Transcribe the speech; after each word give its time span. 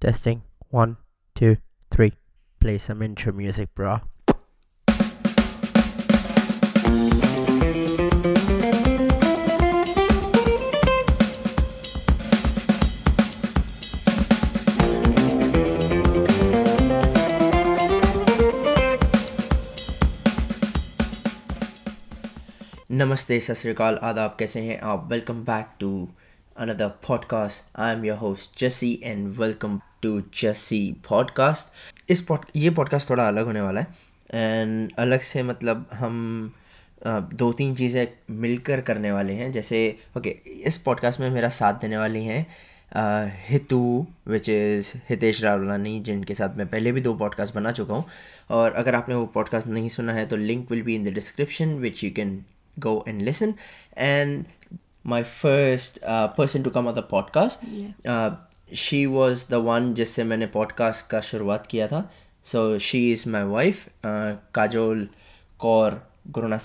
Testing. 0.00 0.42
One, 0.70 0.96
two, 1.36 1.56
three. 1.90 2.12
Play 2.60 2.78
some 2.78 3.02
intro 3.02 3.32
music, 3.32 3.74
bro. 3.74 4.00
नमस्ते 22.90 23.38
सत 23.40 23.54
श्रीकाल 23.54 23.96
आदाब 24.02 24.36
कैसे 24.38 24.60
हैं 24.60 24.78
आप 24.90 25.08
welcome 25.10 25.40
back 25.44 25.70
to 25.80 25.88
podcast 26.61 27.79
I 27.79 27.93
am 27.93 28.05
your 28.05 28.17
host 28.17 28.59
Jassi 28.59 29.01
and 29.03 29.27
welcome 29.37 29.79
to 30.01 30.21
Jassi 30.41 30.95
podcast 31.09 31.67
इस 32.11 32.21
pod 32.21 32.39
ये 32.55 32.69
पॉडकास्ट 32.69 33.09
थोड़ा 33.09 33.27
अलग 33.27 33.45
होने 33.45 33.61
वाला 33.61 33.81
है। 33.81 33.87
एंड 34.33 34.91
अलग 34.97 35.19
से 35.19 35.43
मतलब 35.43 35.89
हम 35.93 36.51
दो 37.07 37.51
तीन 37.51 37.75
चीज़ें 37.75 38.07
मिलकर 38.31 38.81
करने 38.81 39.11
वाले 39.11 39.33
हैं। 39.33 39.51
जैसे 39.51 39.99
ओके 40.17 40.29
okay, 40.29 40.51
इस 40.51 40.77
पॉडकास्ट 40.77 41.19
में 41.19 41.29
मेरा 41.29 41.49
साथ 41.49 41.73
देने 41.73 41.97
वाली 41.97 42.23
हैं 42.25 42.45
हितू 43.49 44.07
विच 44.27 44.49
इज़ 44.49 44.93
हितेश 45.09 45.43
रावलानी 45.43 45.99
जिनके 45.99 46.33
साथ 46.33 46.57
मैं 46.57 46.67
पहले 46.67 46.91
भी 46.91 47.01
दो 47.01 47.13
पॉडकास्ट 47.13 47.55
बना 47.55 47.71
चुका 47.71 47.93
हूँ। 47.93 48.05
और 48.49 48.73
अगर 48.73 48.95
आपने 48.95 49.15
वो 49.15 49.25
पॉडकास्ट 49.25 49.67
नहीं 49.67 49.89
सुना 49.89 50.13
है 50.13 50.25
तो 50.25 50.35
link 50.35 50.71
will 50.71 50.81
be 50.81 50.95
in 50.95 51.03
the 51.03 51.07
description 51.07 51.69
which 51.69 52.03
you 52.03 52.11
can 52.11 52.45
go 52.79 53.05
and 53.07 53.21
listen 53.21 53.53
And 54.01 54.45
my 55.05 55.23
first 55.23 55.99
uh, 56.03 56.27
person 56.27 56.63
to 56.63 56.69
come 56.69 56.87
on 56.87 56.93
the 56.93 57.03
podcast, 57.03 57.63
uh, 58.07 58.35
she 58.73 59.07
was 59.07 59.43
the 59.43 59.59
one 59.59 59.93
जिससे 59.93 60.23
मैंने 60.23 60.49
podcast 60.55 61.01
का 61.01 61.19
शुरुआत 61.19 61.67
किया 61.67 61.87
था. 61.87 62.11
So 62.45 62.77
she 62.77 63.15
is 63.15 63.27
my 63.27 63.43
wife, 63.43 63.79
uh, 63.79 64.35
Kajol 64.53 65.09
Kaur 65.59 66.07
गुरुना. 66.27 66.59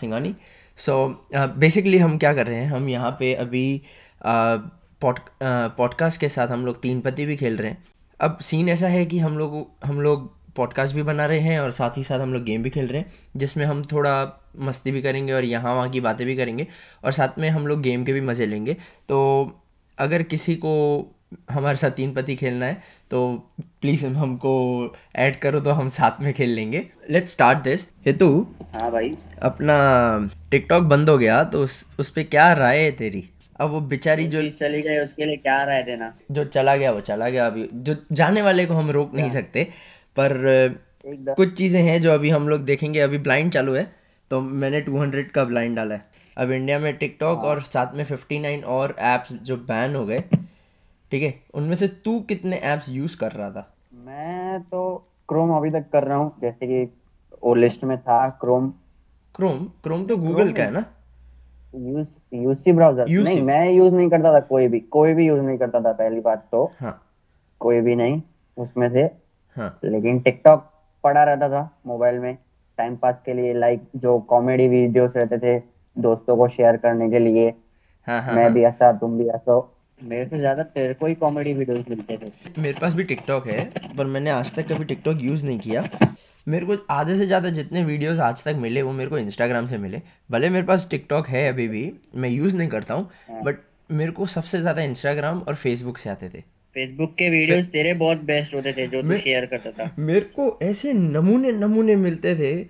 So 0.78 0.92
uh, 1.36 1.48
basically 1.58 1.98
हम 1.98 2.18
क्या 2.18 2.34
कर 2.34 2.46
रहे 2.46 2.56
हैं 2.56 2.66
हम 2.66 2.88
यहाँ 2.88 3.10
पे 3.10 3.34
अभी 3.34 3.82
पॉड 4.26 5.18
पॉडकास्ट 5.42 6.20
के 6.20 6.28
साथ 6.28 6.48
हम 6.48 6.66
लोग 6.66 6.80
तीन 6.80 7.00
पत्ती 7.00 7.26
भी 7.26 7.36
खेल 7.36 7.56
रहे 7.56 7.70
हैं 7.70 7.84
अब 8.20 8.38
सीन 8.38 8.68
ऐसा 8.68 8.86
है 8.86 9.06
कि 9.06 9.18
हम 9.18 9.38
लोग 9.38 9.66
हम 9.84 10.00
लोग 10.00 10.43
पॉडकास्ट 10.56 10.94
भी 10.94 11.02
बना 11.02 11.26
रहे 11.26 11.38
हैं 11.38 11.58
और 11.60 11.70
साथ 11.70 11.98
ही 11.98 12.02
साथ 12.04 12.20
हम 12.20 12.32
लोग 12.34 12.44
गेम 12.44 12.62
भी 12.62 12.70
खेल 12.70 12.86
रहे 12.86 13.00
हैं 13.00 13.12
जिसमें 13.36 13.64
हम 13.64 13.82
थोड़ा 13.84 14.14
मस्ती 14.58 14.90
भी 14.90 15.02
करेंगे 15.02 15.32
और 15.32 15.44
यहाँ 15.44 15.74
वहाँ 15.74 15.90
की 15.90 16.00
बातें 16.00 16.26
भी 16.26 16.36
करेंगे 16.36 16.66
और 17.04 17.12
साथ 17.12 17.38
में 17.38 17.48
हम 17.50 17.66
लोग 17.66 17.82
गेम 17.82 18.04
के 18.04 18.12
भी 18.12 18.20
मज़े 18.20 18.46
लेंगे। 18.46 18.74
तो 19.08 19.18
अगर 19.98 20.22
किसी 20.22 20.54
को 20.56 20.72
हमारे 21.50 21.76
साथ 21.76 21.90
तीन 21.90 22.12
पति 22.14 22.34
खेलना 22.36 22.66
है 22.66 22.74
तो 23.10 23.50
प्लीज़ 23.80 24.06
हमको 24.06 24.52
ऐड 25.16 25.36
करो 25.36 25.60
तो 25.60 25.70
हम 25.70 25.88
साथ 25.88 26.20
में 26.20 26.32
खेल 26.34 26.50
लेंगे। 26.50 26.86
लेट्स 27.10 27.32
स्टार्ट 27.32 27.58
दिस 27.58 27.86
हेतु 28.06 28.46
हाँ 28.74 28.90
भाई। 28.92 29.16
अपना 29.42 29.76
टिकटॉक 30.50 30.82
बंद 30.82 31.08
हो 31.10 31.18
गया 31.18 31.42
तो 31.44 31.62
उस 31.64 31.86
उस 31.98 32.10
पर 32.10 32.22
क्या 32.22 32.52
राय 32.52 32.78
है 32.78 32.90
तेरी? 32.92 33.24
अब 33.60 33.70
वो 33.70 33.80
बेचारी 33.80 34.26
जो 34.26 34.42
चली 34.50 34.80
गई 34.82 34.98
उसके 34.98 35.26
लिए 35.26 35.36
क्या 35.36 35.62
राय 35.64 35.82
देना? 35.82 36.12
जो 36.30 36.44
चला 36.44 36.76
गया 36.76 36.90
वो 36.90 37.00
चला 37.00 37.28
गया 37.28 37.46
अभी। 37.46 37.68
जो 37.74 37.96
जाने 38.12 38.42
वाले 38.42 38.66
को 38.66 38.74
हम 38.74 38.90
रोक 38.90 39.14
नहीं 39.14 39.30
सकते। 39.30 39.68
पर 40.16 40.32
कुछ 41.28 41.52
चीज़ें 41.58 41.82
हैं 41.82 42.00
जो 42.02 42.12
अभी 42.12 42.30
हम 42.30 42.48
लोग 42.48 42.64
देखेंगे। 42.64 43.00
अभी 43.00 43.18
ब्लाइंड 43.20 43.52
चालू 43.52 43.74
है 43.74 43.86
तो 44.30 44.40
मैंने 44.40 44.80
200 44.82 45.30
का 45.34 45.44
ब्लाइंड 45.44 45.76
डाला 45.76 45.94
है। 45.94 46.04
अब 46.36 46.50
इंडिया 46.50 46.78
में 46.78 46.96
टिकटॉक 46.96 47.44
और 47.44 47.60
साथ 47.62 47.94
में 47.94 48.04
59 48.04 48.64
और 48.66 48.94
ऐप्स 49.00 49.32
जो 49.42 49.56
बैन 49.56 49.94
हो 49.94 50.04
गए 50.06 50.18
ठीक 51.12 51.22
है? 51.22 51.34
उनमें 51.54 51.74
से 51.76 51.88
तू 52.04 52.18
कितने 52.20 52.56
ऐप्स 52.64 52.88
यूज़ 52.90 53.16
कर 53.18 53.32
रहा 53.32 53.50
था? 53.50 53.68
मैं 53.96 54.60
तो 54.62 54.96
क्रोम 55.28 55.50
अभी 55.56 55.70
तक 55.70 55.88
कर 55.92 56.04
रहा 56.04 56.16
हूँ। 56.16 56.32
जैसे 56.40 56.66
कि 56.66 56.82
वो 57.42 57.54
लिस्ट 57.54 57.84
में 57.84 57.96
था 57.98 58.28
क्रोम 58.40 58.72
क्रोम 59.34 59.64
क्रोम 59.84 60.04
तो 60.06 60.16
गूगल 60.16 60.52
का 60.52 60.62
है 60.62 60.70
ना? 60.70 60.84
यूज़ 61.74 62.18
यूसी 62.34 62.72
ब्राउज़र 62.72 63.08
नहीं 63.08 63.42
मैं 63.42 63.70
यूज़ 63.72 63.94
नहीं 63.94 64.08
करता 64.10 64.32
था 64.32 64.40
कोई 64.46 64.68
भी 64.68 64.80
कोई 64.92 65.14
भी 65.14 65.26
यूज़ 65.26 65.42
नहीं 65.42 65.58
करता 65.58 65.80
था 65.80 65.92
पहली 65.92 66.20
बात 66.20 66.48
तो। 66.52 66.64
हाँ। 66.80 67.00
कोई 67.60 67.80
भी 67.80 67.94
नहीं 67.94 68.20
उसमें 68.56 68.88
से। 68.88 69.04
हाँ। 69.56 69.78
लेकिन 69.84 70.18
टिकटॉक 70.20 70.70
पड़ा 71.04 71.22
रहता 71.24 71.48
था 71.48 71.68
मोबाइल 71.86 72.18
में 72.18 72.36
टाइम 72.78 72.96
पास 72.96 73.20
के 73.26 73.34
लिए 73.34 73.52
लाइक 73.54 73.82
जो 73.96 74.18
कॉमेडी 74.28 74.68
वीडियोस 74.68 75.12
रहते 75.16 75.38
थे 75.38 75.58
दोस्तों 75.96 76.36
को 76.36 76.48
शेयर 76.48 76.76
करने 76.76 77.10
के 77.10 77.18
लिए। 77.18 77.52
हाँ 78.08 78.20
हाँ 78.22 78.34
मैं 78.34 78.52
भी 78.52 78.64
ऐसा 78.64 78.92
तुम 78.92 79.18
भी 79.18 79.28
ऐसा 79.28 79.60
मेरे 80.00 80.24
से 80.24 80.38
ज़्यादा 80.38 80.62
तेरे 80.64 80.94
को 80.94 81.06
ही 81.06 81.14
कॉमेडी 81.14 81.52
वीडियोस 81.54 81.84
मिलते 81.90 82.16
थे। 82.16 82.60
मेरे 82.60 82.78
पास 82.80 82.94
भी 82.94 83.02
टिकटॉक 83.04 83.46
है 83.46 83.64
पर 83.96 84.06
मैंने 84.06 84.30
आज 84.30 84.54
तक 84.54 84.68
कभी 84.68 84.84
टिकटॉक 84.84 85.18
यूज़ 85.20 85.44
नहीं 85.44 85.58
किया। 85.58 85.84
मेरे 86.46 86.66
को 86.66 86.76
आधे 86.90 87.14
से 87.14 87.26
ज़्यादा 87.26 87.50
जितने 87.50 87.82
वीडियोस 87.84 88.18
आज 88.20 88.44
तक 88.44 88.56
मिले 88.58 88.82
वो 88.82 88.92
मेरे 88.92 89.10
को 89.10 89.18
इंस्टाग्राम 89.18 89.66
से 89.66 89.78
मिले। 89.78 90.00
भले 90.30 90.50
मेरे 90.50 90.66
पास 90.66 90.88
टिकटॉक 90.90 91.28
है 91.28 91.46
अभी 91.48 91.68
भी 91.68 91.92
मैं 92.14 92.28
यूज़ 92.28 92.56
नहीं 92.56 92.68
करता 92.68 92.94
हूँ 92.94 93.42
बट 93.44 93.58
मेरे 93.90 94.12
को 94.12 94.26
सबसे 94.26 94.60
ज़्यादा 94.60 94.82
इंस्टाग्राम 94.82 95.38
और 95.38 95.54
फेसबुक 95.54 95.98
से 95.98 96.10
आते 96.10 96.28
थे। 96.28 96.42
फेसबुक 96.74 97.14
के 97.14 97.30
वीडियोस 97.30 97.66
तेरे 97.68 97.94
बहुत 97.94 98.22
बेस्ट 98.24 98.54
होते 98.54 98.72
थे 98.72 98.86
जो 98.86 99.02
तू 99.02 99.16
शेयर 99.16 99.46
करता 99.46 99.70
था। 99.70 99.94
मेरे 99.98 100.20
को 100.20 100.58
ऐसे 100.62 100.92
नमूने 100.92 101.52
नमूने 101.52 101.96
मिलते 101.96 102.34
थे। 102.36 102.66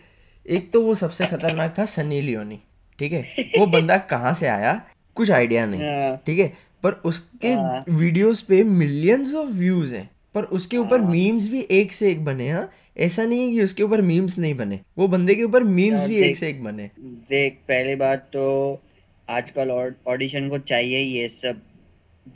एक 0.46 0.70
तो 0.72 0.80
वो 0.82 0.94
सबसे 0.94 1.26
खतरनाक 1.26 1.74
था 1.78 1.84
सनी 1.84 2.20
लियोनी 2.20 2.58
ठीक 2.98 3.12
है? 3.12 3.22
वो 3.58 3.66
बंदा 3.76 3.96
कहाँ 3.98 4.34
से 4.34 4.46
आया? 4.46 4.82
कुछ 5.14 5.30
आइडिया 5.30 5.66
नहीं 5.66 5.80
हाँ, 5.82 6.22
ठीक 6.26 6.38
है? 6.38 6.52
पर 6.82 6.92
उसके 6.92 7.54
वीडियोस 7.92 8.40
पे 8.40 8.62
मिलियंस 8.64 9.34
ऑफ़ 9.34 9.48
व्यूज़ 9.48 9.94
हैं। 9.94 10.10
पर 10.34 10.42
उसके 10.42 10.76
ऊपर 10.76 11.00
मीम्स 11.00 11.48
भी 11.48 11.60
एक 11.70 11.92
से 11.92 12.10
एक 12.10 12.24
बने 12.24 12.48
हाँ? 12.48 12.70
ऐसा 12.98 13.24
नहीं 13.24 13.48
है 13.48 13.54
कि 13.54 13.62
उसके 13.62 13.82
ऊपर 13.82 14.02
मीम्स 14.02 14.38
नहीं 14.38 14.54
बने। 14.54 14.80
वो 14.98 15.08
बंदे 15.08 15.34
के 15.34 15.42
ऊपर 15.42 15.62
मीम्स 15.62 16.06
भी 16.06 16.16
एक 16.16 16.36
से 16.36 16.48
एक 16.48 16.62
बने। 16.64 16.90
देख 17.00 17.54
पहली 17.68 17.94
बात 17.94 18.18
तो 18.18 18.82
आजकल 19.28 19.94
ऑडिशन 20.08 20.48
को 20.48 20.58
चाहिए 20.58 20.98
ही 20.98 21.12
ये 21.12 21.28
सब 21.28 21.62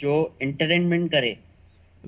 जो 0.01 0.37
एंटरटेनमेंट 0.43 1.11
करे। 1.11 1.37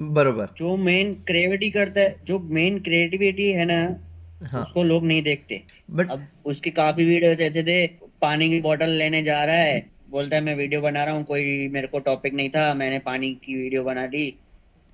बरोबर. 0.01 0.49
जो 0.57 0.77
मेन 0.77 1.15
क्रिएटिविटी 1.15 1.71
करता 1.71 2.01
है 2.01 2.17
जो 2.25 2.39
मेन 2.39 2.79
क्रिएटिविटी 2.79 3.51
है 3.53 3.65
ना 3.65 4.01
हाँ. 4.47 4.63
उसको 4.63 4.83
लोग 4.83 5.05
नहीं 5.05 5.23
देखते. 5.23 5.63
बट 5.91 6.11
अब 6.11 6.27
उसके 6.47 6.71
काफ़ी 6.71 7.05
वीडियोस 7.05 7.41
ऐसे 7.41 7.63
थे 7.63 7.87
पानी 8.23 8.51
की 8.51 8.61
बोतल 8.61 8.91
लेने 8.91 9.23
जा 9.23 9.45
रहा 9.45 9.57
है 9.57 9.91
बोलता 10.11 10.37
है 10.37 10.43
मैं 10.43 10.55
वीडियो 10.55 10.81
बना 10.81 11.05
रहा 11.05 11.15
हूँ 11.15 11.25
कोई 11.25 11.69
मेरे 11.69 11.87
को 11.87 11.99
टॉपिक 11.99 12.35
नहीं 12.35 12.51
था 12.51 12.75
मैंने 12.75 12.99
पानी 12.99 13.35
की 13.35 13.55
वीडियो 13.55 13.85
बना 13.85 14.07
दी 14.07 14.35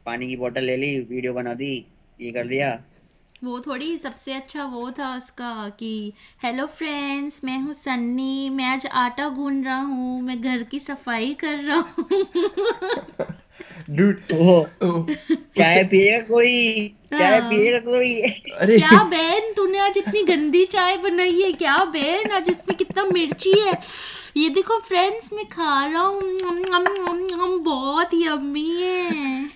पानी 0.07 0.29
की 0.29 0.37
बोतल 0.37 0.65
ले 0.65 0.77
ली 0.77 1.01
वीडियो 1.01 1.35
बना 1.35 1.55
दी 1.55 1.87
ये 2.21 2.33
कर 2.33 2.47
दिया. 2.47 2.83
वो 3.45 3.61
थोड़ी 3.61 3.99
सबसे 3.99 4.33
अच्छा 4.33 4.65
वो 4.65 4.91
था 4.91 5.17
उसका 5.17 5.69
कि 5.69 6.13
हेलो 6.43 6.67
फ्रेंड्स 6.67 7.41
मैं 7.45 7.59
हूँ 7.59 7.73
सन्नी 7.73 8.51
मैं 8.51 8.65
आज 8.65 8.87
आटा 8.87 9.29
गूंद 9.29 9.65
रहा 9.65 9.81
हूँ 9.81 10.23
मैं 10.23 10.41
घर 10.41 10.63
की 10.63 10.81
सफ़ाई 10.81 11.35
कर 11.35 11.59
रहा 11.59 11.77
हूँ. 11.77 12.27
डूड 13.91 14.19
ओ, 14.35 14.65
चाय 15.35 15.85
पिएगा 15.85 16.19
कोई? 16.19 16.89
चाय 17.19 17.41
हाँ। 17.41 17.51
पिएगा 17.51 17.79
कोई? 17.79 18.23
अरे। 18.59 18.79
क्या 18.79 19.05
बहन 19.05 19.53
तूने 19.57 19.79
आज 19.79 19.99
इतनी 19.99 20.23
गंदी 20.23 20.65
चाय 20.65 20.97
बनाई 20.97 21.43
है? 21.43 21.53
क्या 21.53 21.85
बहन 21.85 22.31
आज 22.31 22.51
इसमें 22.51 22.77
कितना 22.77 23.05
मिर्ची 23.05 23.53
है? 23.53 23.79
ये 24.37 24.49
देखो 24.49 24.79
फ्रेंड्स 24.79 25.33
मैं 25.33 25.45
खा 25.45 25.87
रहा 25.87 26.03
हूँ। 26.03 26.23
नम, 26.23 27.65
बहुत 27.65 28.11
यम्मी 28.15 28.83
है। 28.83 29.49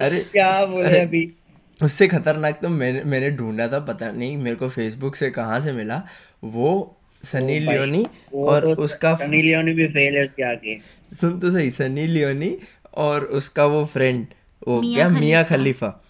अरे 0.00 0.20
क्या 0.20 0.66
बोले 0.66 1.00
अभी? 1.00 1.34
उससे 1.82 2.08
खतरनाक 2.08 2.58
तो 2.62 2.68
मैंने 2.68 3.02
मैंने 3.02 3.30
ढूंढा 3.30 3.68
था 3.68 3.78
पता 3.78 4.10
नहीं 4.10 4.36
मेरे 4.36 4.56
को 4.56 4.68
फेसबुक 4.68 5.16
से 5.16 5.30
कहाँ 5.30 5.60
से 5.60 5.72
मिला। 5.72 6.02
वो 6.44 6.97
सनी 7.24 7.58
लियोनी 7.58 8.04
और 8.34 8.74
तो 8.74 8.82
उसका 8.82 9.14
सनी 9.14 9.42
लियोनी 9.42 9.72
भी 9.72 9.86
फेल 9.88 10.16
है 10.16 10.24
उसके 10.24 10.42
आगे 10.42 10.80
सुन 11.20 11.40
तो 11.40 11.50
सही 11.50 11.70
सनी 11.70 12.06
लियोनी 12.06 12.56
और 12.94 13.24
उसका 13.24 13.66
वो 13.66 13.84
फ्रेंड 13.84 14.26
वो 14.68 14.80
मिया 14.80 15.08
क्या? 15.08 15.20
मिया 15.20 15.42
खलीफा। 15.42 15.88
खलीफा। 15.88 16.04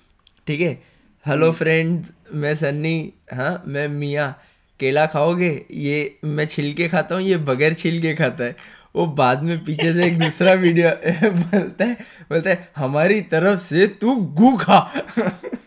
ठीक 0.46 0.60
है? 0.60 0.82
हेलो 1.26 1.52
फ्रेंड 1.52 2.04
मैं 2.34 2.54
सन्नी 2.54 3.12
हाँ 3.32 3.62
मैं 3.66 3.88
मिया। 3.88 4.34
केला 4.80 5.06
खाओगे? 5.06 5.66
ये 5.70 6.18
मैं 6.24 6.46
छिलके 6.46 6.88
खाता 6.88 7.14
हूँ 7.14 7.22
ये 7.22 7.36
बगैर 7.36 7.74
छिलके 7.74 8.14
खाता 8.14 8.44
है। 8.44 8.56
वो 8.96 9.06
बाद 9.06 9.42
में 9.42 9.64
पीछे 9.64 9.92
से 9.92 10.06
एक 10.06 10.18
दूसरा 10.18 10.52
वीडियो 10.64 10.90
बोलता 11.30 11.84
है 11.84 11.94
बोलता 12.30 12.50
है 12.50 12.68
हमारी 12.76 13.20
तरफ़ 13.20 13.60
से 13.60 13.86
तू 13.86 14.16
गू 14.16 14.56
खा 14.56 14.78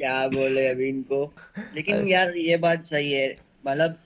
क्या 0.00 0.28
बोले 0.28 0.66
अभी 0.68 0.88
इनको? 0.88 1.34
लेकिन 1.74 2.08
यार 2.08 2.36
ये 2.36 2.56
बात 2.56 2.86
सही 2.86 3.12
है। 3.12 3.36
मतलब 3.66 3.98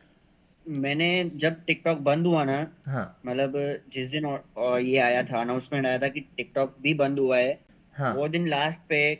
मैंने 0.68 1.08
जब 1.34 1.64
टिकटॉक 1.66 1.98
बंद 1.98 2.26
हुआ 2.26 2.44
ना 2.44 2.56
हाँ। 2.86 3.20
मतलब 3.26 3.52
जिस 3.92 4.10
दिन 4.10 4.24
और- 4.26 4.56
और 4.56 4.80
ये 4.80 4.98
आया 4.98 5.22
था 5.22 5.40
अनाउंसमेंट 5.40 5.86
आया 5.86 5.98
था 5.98 6.08
कि 6.08 6.20
टिकटॉक 6.20 6.76
भी 6.82 6.94
बंद 6.94 7.18
हुआ 7.18 7.38
है 7.38 7.60
हाँ। 7.94 8.14
वो 8.14 8.28
दिन 8.28 8.48
लास्ट 8.48 8.80
पे 8.88 9.14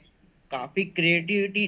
काफ़ी 0.51 0.85
क्रिएटिविटी 0.85 1.67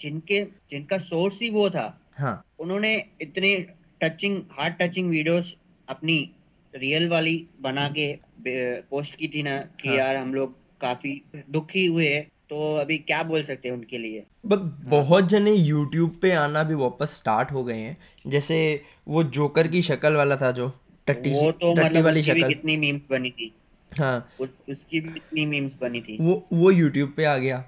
जिनके 0.00 0.44
जिनका 0.70 0.98
सोर्स 0.98 1.40
ही 1.42 1.50
वो 1.50 1.70
था 1.70 1.86
हाँ। 2.18 2.34
उन्होंने 2.58 2.94
इतने 3.20 3.54
टचिंग 4.02 4.42
हार्ट 4.50 4.82
टचिंग 4.82 5.10
वीडियोस 5.10 5.56
अपनी 5.88 6.18
रियल 6.74 7.08
वाली 7.08 7.36
बना 7.60 7.88
के 7.98 8.12
पोस्ट 8.90 9.14
की 9.14 9.28
थी 9.28 9.42
ना 9.42 9.58
कि 9.58 9.88
हाँ। 9.88 9.96
यार 9.96 10.16
हम 10.16 10.34
लोग 10.34 10.56
काफ़ी 10.80 11.22
दुखी 11.50 11.86
हुए 11.86 12.08
तो 12.50 12.76
अभी 12.76 12.98
क्या 12.98 13.22
बोल 13.22 13.42
सकते 13.42 13.68
हैं 13.68 13.76
उनके 13.76 13.98
लिए? 13.98 14.24
बट 14.46 14.58
बहुत 14.88 15.28
जने 15.28 15.52
यूट्यूब 15.52 16.12
पे 16.22 16.32
आना 16.32 16.62
भी 16.62 16.74
वापस 16.74 17.06
स्टार्ट 17.06 17.52
हो 17.52 17.64
गए 17.64 17.78
हैं। 17.78 17.96
जैसे 18.26 18.82
वो 19.08 19.24
जोकर 19.24 19.68
की 19.68 19.82
शक्ल 19.82 20.12
वाला 20.12 20.36
था 20.36 20.52
जो 20.52 20.72
टट्टी 21.06 21.30
वो 21.30 21.52
तो 21.52 21.74
टट्टी 21.74 21.84
मतलब 21.84 22.04
वाली 22.04 22.20
उसकी 22.20 22.32
भी 22.32 22.40
शक्ल। 22.40 22.48
कितनी 22.48 22.76
मीम्स 22.76 23.02
बनी 23.10 23.30
थी। 23.30 23.54
हाँ। 23.98 24.28
उस- 24.40 24.70
उसकी 24.70 25.00
भी 25.00 25.08
कितनी 25.08 25.46
मीम्स 25.46 25.78
बनी 25.80 26.00
थी। 26.00 26.18
वो 26.20 26.46
वो 26.52 26.70
यूट्यूब 26.70 27.14
पे 27.16 27.24
आ 27.24 27.36
गया। 27.36 27.64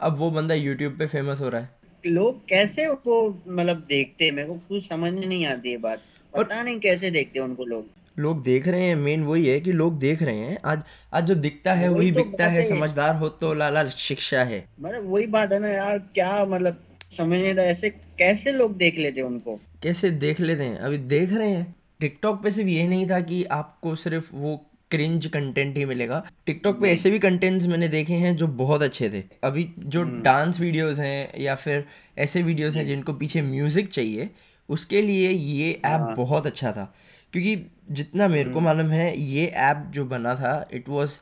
अब 0.00 0.18
वो 0.18 0.30
बंदा 0.30 0.54
यूट्यूब 0.54 0.98
पे 0.98 1.06
फ़ेमस 1.06 1.40
हो 1.40 1.48
रहा 1.48 1.60
है। 1.60 1.70
लोग 2.06 2.48
कैसे 2.48 2.86
उसको 2.86 3.42
मतलब 3.48 3.76
देखते 3.76 4.24
हैं? 4.24 4.32
मेरे 4.32 4.48
को 4.48 4.54
कुछ 4.54 4.88
समझ 4.88 5.12
नहीं 5.12 5.46
आती 5.46 5.70
ये 5.70 5.76
बात। 5.76 6.02
पता 6.36 6.62
नहीं 6.62 6.80
कैसे 6.80 7.10
देखते 7.10 7.38
हैं 7.38 7.46
उनको 7.46 7.64
लोग। 7.64 7.86
लोग 8.18 8.42
देख 8.42 8.68
रहे 8.68 8.82
हैं 8.82 8.94
मेन 8.96 9.24
वही 9.24 9.46
है 9.46 9.58
कि 9.60 9.72
लोग 9.72 9.98
देख 9.98 10.22
रहे 10.22 10.38
हैं। 10.38 10.56
आज 10.64 10.82
आज 11.14 11.24
जो 11.24 11.34
दिखता 11.34 11.72
है 11.74 11.88
वही 11.88 12.10
तो 12.12 12.16
बिकता 12.16 12.46
है 12.46 12.56
है। 12.56 12.62
समझदार 12.62 13.14
हो 13.14 13.28
तो 13.28 13.52
लाला 13.54 13.84
शिक्षा 13.86 14.42
है। 14.44 14.64
मतलब 14.80 15.10
वही 15.10 15.26
बात 15.26 15.52
है 15.52 15.58
ना 15.58 15.68
यार 15.68 15.98
क्या 16.14 16.44
मतलब 16.44 16.82
समझ 17.16 17.38
नहीं 17.38 17.54
ऐसे 17.54 17.90
कैसे 17.90 18.52
लोग 18.52 18.76
देख 18.76 18.98
लेते 18.98 19.20
हैं 19.20 19.26
उनको? 19.26 19.58
कैसे 19.82 20.10
देख 20.10 20.40
लेते 20.40 20.64
हैं? 20.64 20.78
अभी 20.78 20.98
देख 20.98 21.32
रहे 21.32 21.50
हैं। 21.50 21.74
टिकटॉक 22.00 22.42
पे 22.42 22.50
सिर्फ़ 22.50 22.68
ये 22.68 22.86
नहीं 22.88 23.06
था 23.06 23.20
कि 23.20 23.42
आपको 23.44 23.94
सिर्फ़ 23.94 24.30
वो 24.34 24.56
क्रिंज 24.90 25.26
कंटेंट 25.26 25.76
ही 25.76 25.84
मिलेगा। 25.84 26.22
टिकटॉक 26.46 26.80
पे 26.80 26.90
ऐसे 26.90 27.10
भी 27.10 27.18
कंटेंट्स 27.18 27.66
मैंने 27.66 27.88
देखे 27.88 28.14
हैं 28.14 28.34
जो 28.36 28.46
बहुत 28.46 28.82
अच्छे 28.82 29.08
थे। 29.10 29.22
अभी 29.44 29.68
जो 29.78 30.02
डांस 30.22 30.60
वीडियोस 30.60 30.98
हैं 30.98 31.40
या 31.40 31.54
फिर 31.54 31.84
ऐसे 32.18 32.42
वीडियोस 32.42 32.76
हैं 32.76 32.84
जिनको 32.86 33.12
पीछे 33.12 33.42
म्यूज़िक 33.42 33.88
चाहिए 33.88 34.30
उसके 34.68 35.02
लिए 35.02 35.30
ये 35.30 35.70
ऐप 35.86 36.00
बहुत 36.16 36.46
अच्छा 36.46 36.72
था। 36.72 36.92
क्योंकि 37.36 37.66
जितना 37.90 38.28
मेरे 38.28 38.50
को 38.50 38.60
मालूम 38.60 38.90
है 38.90 39.20
ये 39.20 39.46
ऐप 39.46 39.76
जो 39.90 40.04
बना 40.04 40.34
था 40.34 40.68
it 40.72 40.88
was 40.88 41.20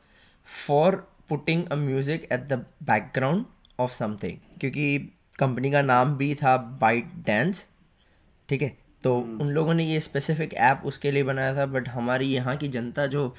for 0.67 0.95
putting 1.29 1.65
a 1.65 1.75
music 1.75 2.27
at 2.31 2.39
the 2.39 2.65
background 2.83 3.45
of 3.79 3.91
something 3.91 4.37
क्योंकि 4.59 5.11
कंपनी 5.39 5.71
का 5.71 5.81
नाम 5.81 6.17
भी 6.17 6.35
था 6.35 6.57
बाइट 6.57 7.05
डांस 7.05 7.65
ठीक 8.49 8.61
है? 8.61 8.77
तो 9.03 9.17
उन 9.17 9.47
लोगों 9.47 9.73
ने 9.73 9.85
ये 9.85 9.99
स्पेसिफिक 9.99 10.53
ऐप 10.53 10.81
उसके 10.85 11.11
लिए 11.11 11.23
बनाया 11.23 11.55
था 11.55 11.65
बट 11.65 11.89
हमारी 11.89 12.25
यहाँ 12.25 12.57
की 12.57 12.67
जनता 12.67 13.07
जो 13.07 13.35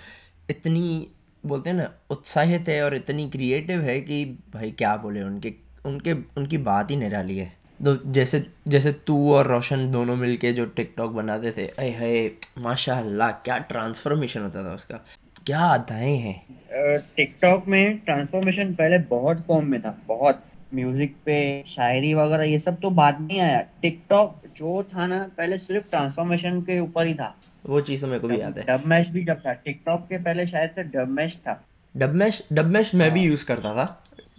इतनी 0.50 1.08
बोलते 1.46 1.70
हैं 1.70 1.76
ना 1.76 1.94
उत्साहित 2.10 2.68
है 2.68 2.82
और 2.82 2.94
इतनी 2.94 3.30
क्रिएटिव 3.30 3.80
है 3.80 4.00
कि 4.00 4.24
भाई 4.54 4.70
क्या 4.70 4.96
बोले 4.96 5.22
उनके 5.22 5.54
उनके 5.86 6.12
उनकी 6.12 6.58
बात 6.58 6.90
ही 6.90 6.96
निराली 6.96 7.38
है। 7.38 7.55
तो 7.84 7.96
जैसे 8.06 8.44
जैसे 8.68 8.92
तू 9.06 9.32
और 9.32 9.46
रोशन 9.46 9.90
दोनों 9.90 10.16
मिलके 10.16 10.52
जो 10.52 10.64
टिकटॉक 10.66 11.10
बनाते 11.12 11.50
थे 11.56 11.66
अय 11.78 11.88
है 11.90 12.12
माशाल्लाह 12.58 13.30
क्या 13.30 13.58
ट्रांसफॉर्मेशन 13.70 14.42
होता 14.42 14.64
था 14.64 14.74
उसका। 14.74 15.00
क्या 15.46 15.66
अदाएँ 15.68 16.16
हैं? 16.16 16.98
टिकटॉक 17.16 17.68
में 17.68 17.98
ट्रांसफॉर्मेशन 17.98 18.72
पहले 18.74 18.98
बहुत 19.10 19.44
फॉर्म 19.48 19.66
में 19.66 19.80
था 19.82 19.96
बहुत। 20.08 20.42
म्यूज़िक 20.74 21.14
पे 21.26 21.36
शायरी 21.66 22.14
वगैरह 22.14 22.44
ये 22.44 22.58
सब 22.58 22.80
तो 22.80 22.90
बाद 22.90 23.20
में 23.20 23.38
आया। 23.40 23.60
टिकटॉक 23.82 24.42
जो 24.56 24.82
था 24.94 25.06
ना 25.06 25.18
पहले 25.36 25.58
सिर्फ़ 25.58 25.84
ट्रांसफॉर्मेशन 25.90 26.60
के 26.60 26.78
ऊपर 26.80 27.06
ही 27.06 27.14
था। 27.14 27.34
वो 27.66 27.80
चीज़ 27.80 28.00
तो 28.00 28.06
मेरे 28.06 28.20
को 28.20 28.28
भी 28.28 28.40
याद 28.40 28.58
है। 28.58 28.64
डब 28.64 28.86
मैश 28.86 29.08
भी 29.08 29.24
जब 29.24 29.40
था 29.46 29.52
टिकटॉक 29.54 30.06
के 30.08 30.18
पहले 30.18 30.46
शायद 30.46 30.70
से 30.70 30.82
डब 30.82 31.08
मैश 31.10 31.36
था। 31.36 31.62
डब 31.94 32.14
मैश 32.14 32.42
डब 32.52 32.66
मैश 32.66 32.94
मैं 32.94 33.10
भी 33.12 33.22
यूज़ 33.22 33.44
करता 33.44 33.74
था। 33.74 33.86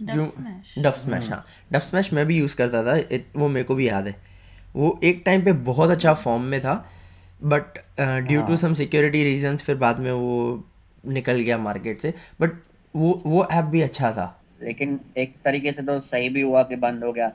डब 0.02 0.26
स्मैश। 0.26 0.74
स्मैश 0.78 1.30
हाँ। 1.30 1.42
डब 1.72 1.80
स्मैश 1.80 2.12
मैं 2.12 2.26
भी 2.26 2.38
यूज़ 2.38 2.56
करता 2.56 2.84
था 2.84 2.96
इत- 2.96 3.36
वो 3.36 3.48
मेरे 3.48 3.64
को 3.64 3.74
भी 3.74 3.88
याद 3.88 4.06
है। 4.06 4.16
वो 4.76 5.00
एक 5.04 5.22
टाइम 5.26 5.44
पे 5.44 5.52
बहुत 5.52 5.90
अच्छा 5.90 6.14
फॉर्म 6.14 6.42
में 6.42 6.60
था 6.60 6.90
but 7.44 7.62
due 8.00 8.42
to 8.42 8.56
some 8.56 8.74
security 8.74 9.24
reasons 9.24 9.62
फिर 9.62 9.76
बाद 9.76 9.98
में 9.98 10.12
वो 10.12 10.64
निकल 11.06 11.32
गया 11.32 11.58
मार्केट 11.58 12.00
से 12.00 12.14
बट 12.40 12.50
वो 12.96 13.22
वो 13.26 13.48
ऐप 13.52 13.64
भी 13.64 13.80
अच्छा 13.80 14.12
था। 14.12 14.40
लेकिन 14.62 15.00
एक 15.16 15.34
तरीके 15.44 15.72
से 15.72 15.82
तो 15.82 16.00
सही 16.00 16.28
भी 16.28 16.40
हुआ 16.40 16.62
कि 16.62 16.76
बंद 16.76 17.04
हो 17.04 17.12
गया। 17.12 17.32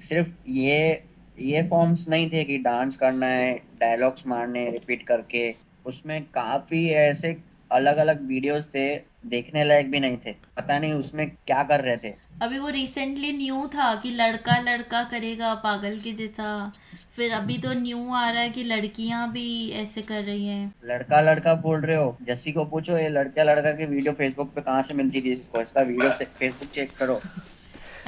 सिर्फ़ 0.00 0.28
ये 0.48 1.04
ये 1.40 1.62
फॉर्म्स 1.62 2.08
नहीं 2.08 2.30
थे 2.30 2.44
कि 2.44 2.58
डांस 2.58 2.96
करना 2.96 3.26
है 3.26 3.54
डायलॉग्स 3.54 4.26
मारने 4.26 4.70
रिपीट 4.70 5.06
करके। 5.06 5.54
उसमें 5.86 6.22
काफ़ी 6.22 6.88
ऐसे 6.88 7.36
अलग 7.72 7.96
अलग 7.96 8.26
वीडियोस 8.26 8.68
थे 8.68 9.09
देखने 9.24 9.64
लायक 9.64 9.90
भी 9.90 10.00
नहीं 10.00 10.16
थे। 10.16 10.32
पता 10.56 10.78
नहीं 10.78 10.92
उसमें 10.92 11.26
क्या 11.30 11.62
कर 11.62 11.80
रहे 11.80 11.96
थे। 11.96 12.12
अभी 12.42 12.58
वो 12.58 12.68
रिसेंटली 12.68 13.32
न्यू 13.32 13.66
था 13.66 13.94
कि 13.94 14.10
लड़का 14.10 14.58
लड़का 14.60 15.02
करेगा 15.04 15.52
पागल 15.54 15.96
के 15.98 16.12
जैसा। 16.12 16.72
फिर 17.16 17.32
अभी 17.32 17.58
तो 17.58 17.72
न्यू 17.72 17.98
आ 18.14 18.28
रहा 18.30 18.42
है 18.42 18.50
कि 18.50 18.64
लड़कियाँ 18.64 19.30
भी 19.32 19.46
ऐसे 19.72 20.02
कर 20.02 20.22
रही 20.22 20.46
हैं। 20.46 20.72
लड़का 20.84 21.20
लड़का 21.20 21.54
बोल 21.60 21.80
रहे 21.80 21.96
हो। 21.96 22.16
जस्सी 22.22 22.52
को 22.52 22.64
पूछो 22.64 22.98
ये 22.98 23.08
लड़का 23.08 23.42
लड़का 23.42 23.72
की 23.72 23.86
वीडियो 23.86 24.12
फेसबुक 24.12 24.54
पे 24.54 24.60
कहाँ 24.60 24.82
से 24.82 24.94
मिलती 24.94 25.20
थी? 25.20 25.32
इसको 25.32 25.62
इसका 25.62 25.80
वीडियो 25.82 26.12
से 26.12 26.24
फेसबुक 26.24 26.70
चेक 26.70 26.96
करो। 26.98 27.20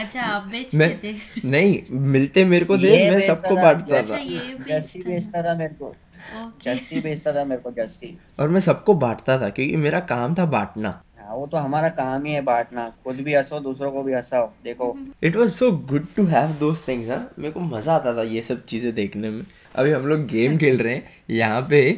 अच्छा 0.03 0.23
आप 0.25 0.47
बेचते 0.47 0.79
मैं 0.79 0.89
थे। 1.01 1.15
नहीं 1.47 1.99
मिलते 2.13 2.45
मेरे 2.45 2.65
को 2.65 2.77
ये 2.77 3.11
मैं 3.11 3.21
सबको 3.27 3.55
बांटता 3.57 3.99
अच्छा 3.99 4.15
था 4.15 4.19
ये 4.19 4.55
बेचता 4.57 5.11
बेचता 5.11 5.43
था। 5.43 5.55
मेरे 5.59 5.75
को। 5.75 5.95
ओके। 6.39 7.01
बेचता 7.01 7.33
था 7.33 7.45
मेरे 7.45 7.61
को 7.61 7.71
जस्सी 7.73 8.17
और 8.41 8.49
मैं 8.49 8.61
सबको 8.61 8.95
बांटता 8.97 9.39
था 9.41 9.49
क्योंकि 9.49 9.77
मेरा 9.79 10.01
काम 10.11 10.35
था 10.35 10.45
बांटना। 10.49 10.91
हाँ 11.19 11.35
वो 11.37 11.47
तो 11.47 11.57
हमारा 11.57 11.89
काम 11.91 12.25
ही 12.25 12.33
है 12.33 12.41
बांटना। 12.43 12.89
खुद 13.05 13.17
भी 13.17 13.35
हंसो 13.35 13.59
दूसरों 13.61 13.91
को 13.93 14.03
भी 14.03 14.13
हंसाओ 14.13 14.47
देखो। 14.65 14.97
It 15.23 15.37
was 15.37 15.51
so 15.53 15.71
good 15.91 16.07
to 16.17 16.25
have 16.27 16.53
those 16.61 16.87
things 16.89 17.11
हाँ। 17.11 17.19
मेरे 17.39 17.53
को 17.53 17.61
मज़ा 17.61 17.95
आता 17.95 18.17
था 18.17 18.23
ये 18.29 18.43
सब 18.43 18.65
चीज़ें 18.67 18.95
देखने 18.95 19.31
में। 19.31 19.45
अभी 19.75 19.91
हम 19.91 20.07
लोग 20.07 20.27
गेम 20.27 20.57
खेल 20.59 20.79
रहे 20.79 20.95
हैं। 20.95 21.05
यहाँ 21.31 21.61
पे 21.71 21.91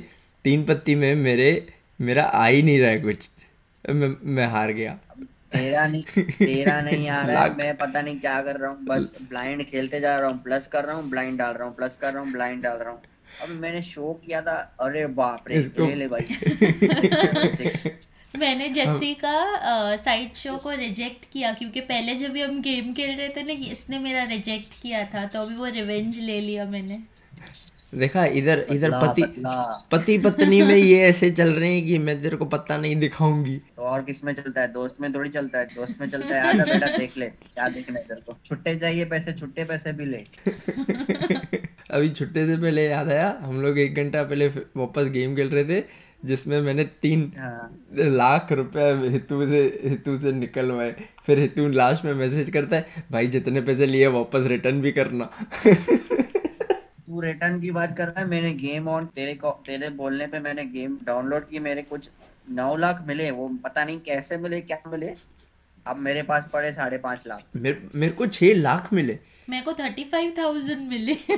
तीन 0.45 0.65
पत्ती 0.65 0.95
में 0.95 1.15
मेरे 1.17 1.67
मेरा 2.01 2.25
आ 2.25 2.47
ही 2.47 2.63
नहीं 2.63 2.81
रहा 2.81 2.91
है 2.91 3.01
कुछ। 3.01 3.29
मैं 3.85 4.15
मैं 4.27 4.47
हार 4.47 4.73
गया। 4.73 4.99
तेरा 5.55 5.87
नहीं 5.87 6.03
तेरा 6.31 6.81
नहीं 6.81 7.09
आ 7.09 7.23
रहा 7.27 7.43
है 7.43 7.55
मैं 7.59 7.77
पता 7.77 8.01
नहीं 8.03 8.19
क्या 8.21 8.41
कर 8.43 8.57
रहा 8.57 8.71
हूँ 8.71 8.85
बस 8.85 9.13
ब्लाइंड 9.29 9.65
खेलते 9.65 10.01
जा 10.01 10.19
रहा 10.19 10.29
हूँ 10.29 10.43
प्लस 10.43 10.67
कर 10.67 10.85
रहा 10.85 10.97
हूँ 10.97 11.09
ब्लाइंड 11.11 11.39
डाल 11.39 11.53
रहा 11.55 11.69
हूँ 11.69 11.75
प्लस 11.77 11.97
कर 11.97 12.13
रहा 12.13 12.23
हूँ 12.23 12.33
ब्लाइंड 12.33 12.63
डाल 12.63 12.79
रहा 12.79 12.91
हूँ। 12.91 13.03
अब 13.43 13.49
मैंने 13.61 13.83
शो 13.83 14.13
किया 14.27 14.41
था 14.41 14.57
अरे 14.81 15.07
बाप 15.21 15.49
रे 15.49 15.59
ले 15.79 15.95
ले 15.95 16.09
भाई। 16.09 16.27
मैंने 18.39 18.69
जस्सी 18.69 19.13
का 19.15 19.33
साइड 19.97 20.35
शो 20.35 20.57
को 20.57 20.71
रिजेक्ट 20.71 21.29
किया 21.33 21.53
क्योंकि 21.53 21.81
पहले 21.81 22.15
जब 22.15 22.33
भी 22.33 22.41
हम 22.43 22.61
गेम 22.63 22.93
खेल 22.93 23.11
रहे 23.17 23.29
थे 23.29 23.43
ना 23.43 23.53
इसने 23.67 23.99
मेरा 23.99 24.23
रिजेक्ट 24.23 24.83
किया 24.83 25.05
था 25.05 25.25
तो 25.25 25.43
अभी 25.43 25.55
वो 25.55 25.67
रिवेंज 25.67 26.19
ले 26.25 26.41
लिया 26.41 26.65
मैंने। 26.67 26.99
देखा 27.99 28.25
इधर 28.25 28.67
इधर 28.71 28.91
पति 28.95 29.23
पति 29.93 30.19
पत्नी 30.19 30.63
में 30.63 30.77
ये 30.77 31.01
ऐसे 31.01 31.31
चल 31.31 31.49
रहे 31.49 31.75
हैं 31.75 31.85
कि 31.85 31.99
मैं 31.99 32.23
तेरे 32.23 32.37
को 32.37 32.45
पता 32.45 32.77
नहीं 32.77 32.97
दिखाऊँगी। 32.97 33.57
तो 33.57 33.83
और 33.83 34.03
किसमें 34.03 34.33
चलता 34.33 34.61
है? 34.61 34.73
दोस्त 34.73 35.01
में 35.01 35.15
थोड़ी 35.15 35.31
चलता 35.31 35.59
है। 35.59 35.65
दोस्त 35.65 36.01
में 36.01 36.09
चलता 36.11 36.37
है। 36.37 36.49
आजा 36.49 36.65
बेटा 36.65 36.97
देख 36.99 37.19
ले 37.19 37.27
क्या 37.27 37.69
देखना 37.69 37.99
है 37.99 38.05
तेरे 38.05 38.21
को। 38.21 38.37
छुट्टे 38.45 38.77
चाहिए 38.77 39.05
पैसे 39.05 39.33
छुट्टे 39.33 39.65
पैसे 39.65 39.93
भी 39.93 40.05
ले। 40.05 40.25
अभी 41.91 42.09
छुट्टे 42.09 42.47
से 42.47 42.57
पहले 42.57 42.87
याद 42.87 43.09
आया 43.09 43.39
हम 43.41 43.61
लोग 43.63 43.79
एक 43.79 43.95
घंटा 43.95 44.23
पहले 44.23 44.49
वापस 44.77 45.05
गेम 45.05 45.37
खेल 45.37 45.49
रहे 45.49 45.65
थे 45.65 45.85
जिसमें 46.25 46.61
मैंने 46.61 46.85
तीन 46.85 47.33
हाँ। 47.39 47.87
लाख 47.99 48.53
रुपए 48.53 49.09
हितू 49.09 49.49
से 49.49 49.81
हितू 49.85 50.19
से 50.19 50.33
निकलवाए। 50.33 50.95
फिर 51.27 51.39
हितू 51.39 51.69
लास्ट 51.69 52.05
में 52.05 52.15
मैसेज 52.15 52.51
करता 52.51 52.77
है 52.77 52.87
भाई 53.13 53.27
जितने 53.27 53.61
पैसे 53.61 53.87
लिए 53.87 54.07
वापस 54.07 54.47
रिटर्न 54.47 54.81
भी 54.81 54.93
करना। 54.93 55.31
तू 57.15 57.21
रिटर्न 57.21 57.61
की 57.61 57.71
बात 57.71 57.97
कर 57.97 58.09
रहा 58.09 58.21
है 58.21 58.27
मैंने 58.27 58.53
गेम 58.53 58.89
ऑन 58.89 59.05
तेरे 59.07 59.35
को 59.35 59.51
तेरे 59.67 59.89
बोलने 59.89 60.27
पे 60.27 60.39
मैंने 60.41 60.65
गेम 60.65 60.99
डाउनलोड 61.05 61.49
की 61.49 61.59
मेरे 61.59 61.83
कुछ 61.83 62.11
नौ 62.51 62.77
लाख 62.77 63.05
मिले 63.07 63.31
वो 63.31 63.49
पता 63.65 63.85
नहीं 63.85 64.01
कैसे 64.01 64.37
मिले 64.37 64.61
क्या 64.61 64.79
मिले? 64.87 65.15
अब 65.87 65.97
मेरे 65.97 66.23
पास 66.23 66.49
पड़े 66.53 66.73
साढ़े 66.73 66.99
पाँच 66.99 67.25
लाख। 67.27 67.43
मेरे 67.57 67.89
मेरे 67.95 68.13
को 68.13 68.27
छः 68.27 68.55
लाख 68.55 68.93
मिले। 68.93 69.19
मेरे 69.49 69.63
को 69.63 69.73
थर्टी 69.73 70.05
फाइव 70.05 70.35
थाउज़ेंड 70.39 70.89
मिले। 70.89 71.15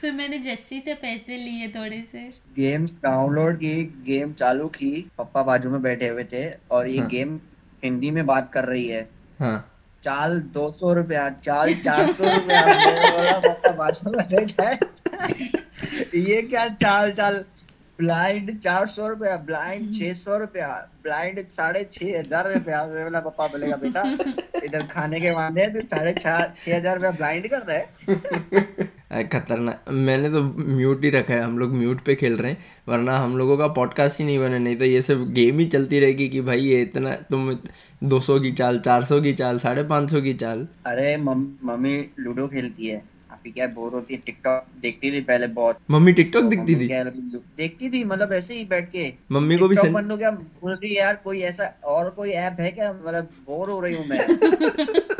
फिर 0.00 0.12
मैंने 0.12 0.38
जस्सी 0.38 0.80
से 0.80 0.94
पैसे 0.94 1.36
लिए 1.36 1.68
थोड़े 1.68 2.04
से। 2.12 2.28
गेम 2.56 2.86
डाउनलोड 2.86 3.56
की 3.56 3.74
गेम 4.06 4.32
चालू 4.32 4.68
की 4.68 5.10
पप्पा 5.18 5.42
बाजू 5.42 5.70
में 5.70 5.82
बैठे 5.82 6.08
हुए 6.08 6.24
थे 6.24 6.50
और 6.70 6.88
ये 6.88 6.98
हाँ। 6.98 7.08
गेम 7.08 7.40
हिंदी 7.84 8.10
में 8.10 8.26
बात 8.26 8.50
कर 8.52 8.64
रही 8.64 8.86
है। 8.88 9.08
हाँ। 9.40 9.77
चाल 10.02 10.38
दो 10.54 10.68
सौ 10.70 10.92
रुपया 10.94 11.28
चाल 11.44 11.72
चार 11.86 12.06
सौ 12.12 12.24
रुपया 12.34 12.60
है। 14.60 14.72
ये 16.16 16.42
क्या 16.42 16.68
चाल 16.82 17.12
चाल? 17.12 17.44
ब्लाइंड 17.98 18.58
चार 18.60 18.86
सौ 18.86 19.06
रुपया 19.08 19.36
ब्लाइंड 19.46 19.92
छह 19.92 20.12
सौ 20.14 20.36
रुपया 20.38 20.66
ब्लाइंड 21.02 21.38
साढ़े 21.50 21.82
छह 21.92 22.18
हज़ार 22.18 22.52
रुपया 22.52 22.82
बोला 22.92 23.20
पापा 23.20 23.46
बोलेगा 23.54 23.76
बेटा 23.76 24.02
इधर 24.64 24.82
खाने 24.92 25.20
के 25.20 25.30
वादे 25.38 25.66
तो 25.72 25.86
साढ़े 25.86 26.12
छह 26.20 26.76
हज़ार 26.76 26.94
रुपया 26.96 27.10
ब्लाइंड 27.18 27.48
कर 27.54 27.62
रहा 27.68 27.78
खतरनाक। 29.12 29.84
मैंने 29.90 30.30
तो 30.30 30.42
म्यूट 30.76 31.04
ही 31.04 31.10
रखा 31.10 31.34
है। 31.34 31.42
हम 31.42 31.58
लोग 31.58 31.74
म्यूट 31.74 32.00
पे 32.00 32.14
खेल 32.14 32.36
रहे 32.36 32.50
हैं 32.50 32.58
वरना 32.88 33.18
हम 33.18 33.38
लोगों 33.38 33.58
का 33.58 33.66
पॉडकास्ट 33.66 34.20
ही 34.20 34.26
नहीं 34.26 34.38
बने। 34.38 34.58
नहीं 34.58 34.76
तो 34.76 34.84
ये 34.84 35.02
सब 35.02 35.32
गेम 35.32 35.58
ही 35.58 35.66
चलती 35.66 36.00
रहेगी 36.00 36.28
कि 36.28 36.40
भाई 36.40 36.60
ये 36.60 36.82
इतना 36.82 37.12
तुम 37.12 37.58
200 38.04 38.38
की 38.38 38.52
चाल 38.52 38.78
400 38.78 39.20
की 39.20 39.32
चाल 39.32 39.58
साढ़े 39.58 39.82
पाँच 39.82 40.10
सौ 40.10 40.20
की 40.20 40.34
चाल। 40.34 40.68
अरे 40.86 41.16
मम- 41.16 41.64
मम्मी 41.64 42.04
लूडो 42.20 42.48
खेलती 42.48 42.86
है। 42.86 43.18
अभी 43.30 43.50
क्या 43.50 43.66
बोर 43.66 43.92
होती 43.92 44.14
है। 44.14 44.20
टिकटॉक 44.26 44.66
देखती 44.82 45.12
थी 45.12 45.20
पहले 45.20 45.46
बहुत। 45.46 45.78
मम्मी 45.90 46.12
टिकटॉक 46.12 46.42
तो 46.42 46.48
दिखती 46.48 46.74
थी? 46.74 46.88
देखती 47.56 47.90
थी 47.90 48.04
मतलब 48.04 48.32
ऐसे 48.32 48.54
ही 48.54 48.64
बैठ 48.64 48.90
के। 48.90 49.12
मम्मी 49.32 49.56
को 49.56 49.68
भी 49.68 49.76
सन... 49.76 49.92
बंद 49.92 50.10
हो 50.10 50.16
गया 50.16 50.30
बोल 50.30 50.72
रही 50.72 50.98
यार 50.98 51.20
कोई 51.24 51.40
ऐसा 51.40 51.80
और 51.84 52.10
कोई 52.10 52.30
ऐप 52.30 52.56
है 52.60 52.70
क्या? 52.70 52.92
मतलब 52.92 53.24
बोर 53.24 53.70
हो 53.70 53.80
रही 53.80 53.96
हूँ 53.96 54.06
मैं। 54.06 54.26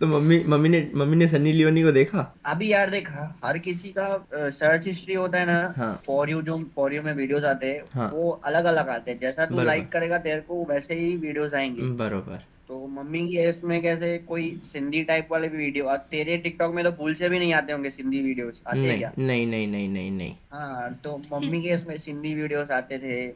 तो 0.00 0.06
मम्मी 0.06 0.38
मम्मी 0.48 0.68
ने 0.68 0.80
मम्मी 0.94 1.16
ने 1.16 1.26
सन्नी 1.28 1.52
लियोनी 1.52 1.82
को 1.82 1.92
देखा? 1.92 2.20
अभी 2.46 2.72
यार 2.72 2.90
देखा 2.90 3.34
हर 3.44 3.58
किसी 3.58 3.94
का 3.98 4.06
सर्च 4.34 4.86
हिस्ट्री 4.86 5.14
होता 5.14 5.38
है 5.38 5.46
ना 5.46 5.72
हाँ। 5.76 5.92
फॉर 6.06 6.30
यू 6.30 6.40
जो 6.42 6.58
फॉर 6.76 6.94
यू 6.94 7.02
में 7.02 7.12
वीडियोस 7.14 7.44
आते 7.44 7.66
हैं 7.66 7.82
हाँ। 7.92 8.10
वो 8.10 8.30
अलग 8.44 8.64
अलग 8.64 8.88
आते 8.88 9.10
हैं। 9.10 9.18
जैसा 9.20 9.46
तू 9.46 9.60
लाइक 9.62 9.88
करेगा 9.92 10.18
तेरे 10.18 10.40
को 10.40 10.64
वैसे 10.70 10.94
ही 10.94 11.16
वीडियोस 11.16 11.54
आएँगे। 11.54 11.92
बरोबर। 11.96 12.44
तो 12.68 12.86
मम्मी 12.88 13.26
की 13.28 13.38
इसमें 13.40 13.80
कैसे 13.82 14.16
कोई 14.28 14.48
सिंधी 14.64 15.02
टाइप 15.04 15.28
वाले 15.32 15.48
भी 15.48 15.56
वीडियो 15.56 15.84
और 15.84 15.96
तेरे 16.10 16.36
टिकटॉक 16.38 16.74
में 16.74 16.84
तो 16.84 16.90
भूल 16.92 17.14
से 17.14 17.28
भी 17.28 17.38
नहीं 17.38 17.52
आते 17.54 17.72
होंगे 17.72 17.90
सिंधी 17.90 18.22
वीडियोस 18.22 18.62
आते 18.66 18.78
हैं 18.78 18.86
नहीं 18.86 18.98
क्या? 18.98 19.12
नहीं 19.18 19.46
नहीं 19.46 19.66
नहीं 19.68 19.88
नहीं 19.88 20.10
नहीं। 20.10 20.34
हाँ 20.52 20.92
तो 21.04 21.16
मम्मी 21.32 21.62
के 21.62 21.68
इसमें 21.68 21.96
सिंधी 21.98 22.34
वीडियोस 22.34 22.70
आते 22.70 22.98
थे 22.98 23.26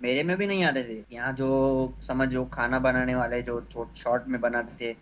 मेरे 0.00 0.22
में 0.22 0.36
भी 0.36 0.46
नहीं 0.46 0.64
आते 0.64 0.82
थे। 0.82 1.02
यहाँ 1.12 1.32
जो 1.32 1.48
समझ 2.02 2.28
जो 2.28 2.44
खाना 2.44 2.78
बनाने 2.78 3.14
वाले 3.14 3.40
जो 3.42 3.60
शॉर्ट 3.96 4.28
में 4.28 4.40
बनाते 4.40 4.84
थे 4.84 4.94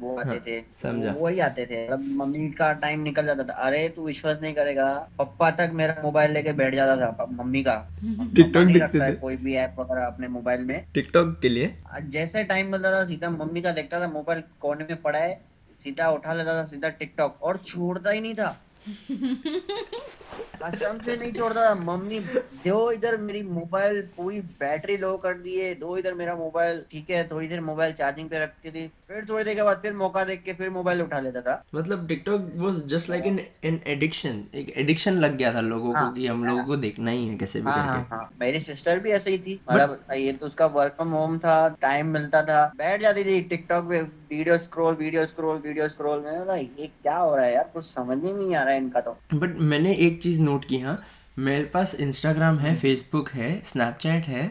वो 0.00 0.16
आते 0.16 0.28
हाँ, 0.28 0.38
थे 0.38 0.60
समझा। 0.60 1.12
वो 1.12 1.20
वही 1.20 1.38
आते 1.40 1.66
थे। 1.66 1.86
मतलब 1.86 2.00
मम्मी 2.00 2.50
का 2.50 2.72
टाइम 2.72 3.00
निकल 3.00 3.26
जाता 3.26 3.42
था। 3.42 3.52
अरे 3.52 3.88
तू 3.88 4.06
विश्वास 4.06 4.38
नहीं 4.42 4.54
करेगा। 4.54 5.08
पप्पा 5.18 5.50
तक 5.50 5.70
मेरा 5.74 5.96
मोबाइल 6.04 6.30
लेके 6.30 6.52
बैठ 6.52 6.74
जाता 6.74 6.96
था 6.96 7.26
मम्मी 7.30 7.62
का। 7.62 7.90
टिकटॉक 8.04 8.46
पप्पा 8.46 8.64
देखते 8.64 8.78
रखता 8.84 9.04
है 9.04 9.12
थे? 9.12 9.16
कोई 9.16 9.36
भी 9.36 9.54
ऐप 9.54 9.76
वगैरह 9.78 10.06
अपने 10.06 10.28
मोबाइल 10.28 10.60
में। 10.60 10.84
टिकटॉक 10.94 11.38
के 11.42 11.48
लिए? 11.48 11.78
जैसे 12.02 12.44
टाइम 12.44 12.72
मिलता 12.72 12.92
था 12.92 13.04
सीधा 13.04 13.30
मम्मी 13.30 13.62
का 13.62 13.72
देखता 13.72 14.00
था 14.00 14.08
मोबाइल 14.08 14.42
कोने 14.60 14.84
में 14.84 15.02
पड़ा 15.02 15.18
है 15.18 15.40
सीधा 15.80 16.08
उठा 16.08 16.32
लेता 16.32 16.62
था 16.62 16.66
सीधा 16.66 16.88
टिकटॉक 16.88 17.42
और 17.42 17.56
छोड़ता 17.56 18.10
ही 18.10 18.20
नहीं 18.20 18.34
था। 18.34 18.60
कसम 20.62 20.98
से 21.04 21.16
नहीं 21.16 21.32
छोड़ता 21.32 21.62
था 21.62 21.74
मम्मी 21.76 22.18
दो 22.66 22.90
इधर 22.92 23.16
मेरी 23.20 23.42
मोबाइल 23.44 24.00
पूरी 24.16 24.40
बैटरी 24.60 24.96
लो 24.96 25.16
कर 25.24 25.34
दी 25.38 25.54
है। 25.54 25.74
दो 25.74 25.96
इधर 25.98 26.14
मेरा 26.14 26.34
मोबाइल 26.34 26.80
ठीक 26.90 27.10
है 27.10 27.26
थोड़ी 27.28 27.48
देर 27.48 27.60
मोबाइल 27.60 27.92
चार्जिंग 27.92 28.28
पे 28.28 28.38
रखती 28.42 28.70
थी। 28.70 28.86
फिर 29.08 29.24
थोड़ी 29.28 29.44
देर 29.44 29.54
के 29.54 29.62
बाद 29.62 29.80
फिर 29.82 29.92
मौका 29.94 30.24
देख 30.24 30.42
के 30.42 30.52
फिर 30.52 30.70
मोबाइल 30.70 31.02
उठा 31.02 31.20
लेता 31.20 31.40
था। 31.40 31.62
मतलब 31.74 32.06
TikTok 32.08 32.48
was 32.56 32.82
just 32.86 33.10
like 33.10 33.26
an 33.26 33.40
an 33.64 33.80
addiction 33.86 34.42
एक 34.54 34.72
एडिक्शन 34.76 35.14
लग 35.24 35.36
गया 35.36 35.52
था 35.54 35.60
लोगों 35.60 35.92
को 35.92 35.98
हाँ। 35.98 36.12
कि 36.12 36.26
हम 36.26 36.44
लोगों 36.44 36.64
को 36.64 36.76
देखना 36.76 37.10
ही 37.10 37.26
है 37.28 37.36
कैसे 37.38 37.60
भी 37.60 37.70
हाँ 37.70 37.84
हाँ 37.86 37.96
करके। 37.96 38.14
हाँ 38.14 38.30
मेरी 38.40 38.60
सिस्टर 38.60 38.98
भी 38.98 39.10
ऐसे 39.12 39.30
ही 39.30 39.38
थी। 39.38 39.60
मतलब 39.70 40.12
ये 40.14 40.32
तो 40.32 40.46
उसका 40.46 40.66
वर्क 40.74 40.92
फ्रॉम 40.92 41.10
होम 41.10 41.38
था 41.38 41.68
टाइम 41.82 42.12
मिलता 42.12 42.42
था। 42.42 42.66
बैठ 42.76 43.00
जाती 43.02 43.24
थी 43.24 43.40
टिकटॉक 43.50 43.88
पे 43.90 44.02
video 44.30 44.56
scroll 44.58 44.94
video 44.94 45.26
scroll 45.26 45.56
video 45.64 45.88
scroll 45.88 46.20
में 46.20 46.56
ये 46.56 46.86
क्या 46.86 47.16
हो 47.16 47.34
रहा 47.36 47.44
है 47.46 47.54
यार? 47.54 47.70
कुछ 47.74 47.84
समझ 47.84 48.16
ही 48.24 48.32
नहीं 48.32 48.54
आ 48.54 48.62
रहा 48.62 48.74
है 48.74 48.80
इनका 48.80 49.00
तो। 49.00 49.16
बट 49.34 49.56
मैंने 49.58 49.94
एक 49.96 50.13
चीज़ 50.22 50.40
नोट 50.40 50.64
की 50.64 50.78
हाँ। 50.78 50.96
मेरे 51.38 51.64
पास 51.64 51.94
इंस्टाग्राम 51.94 52.58
है 52.58 52.74
फेसबुक 52.74 53.28
है 53.30 53.60
स्नैपचैट 53.64 54.26
है 54.26 54.46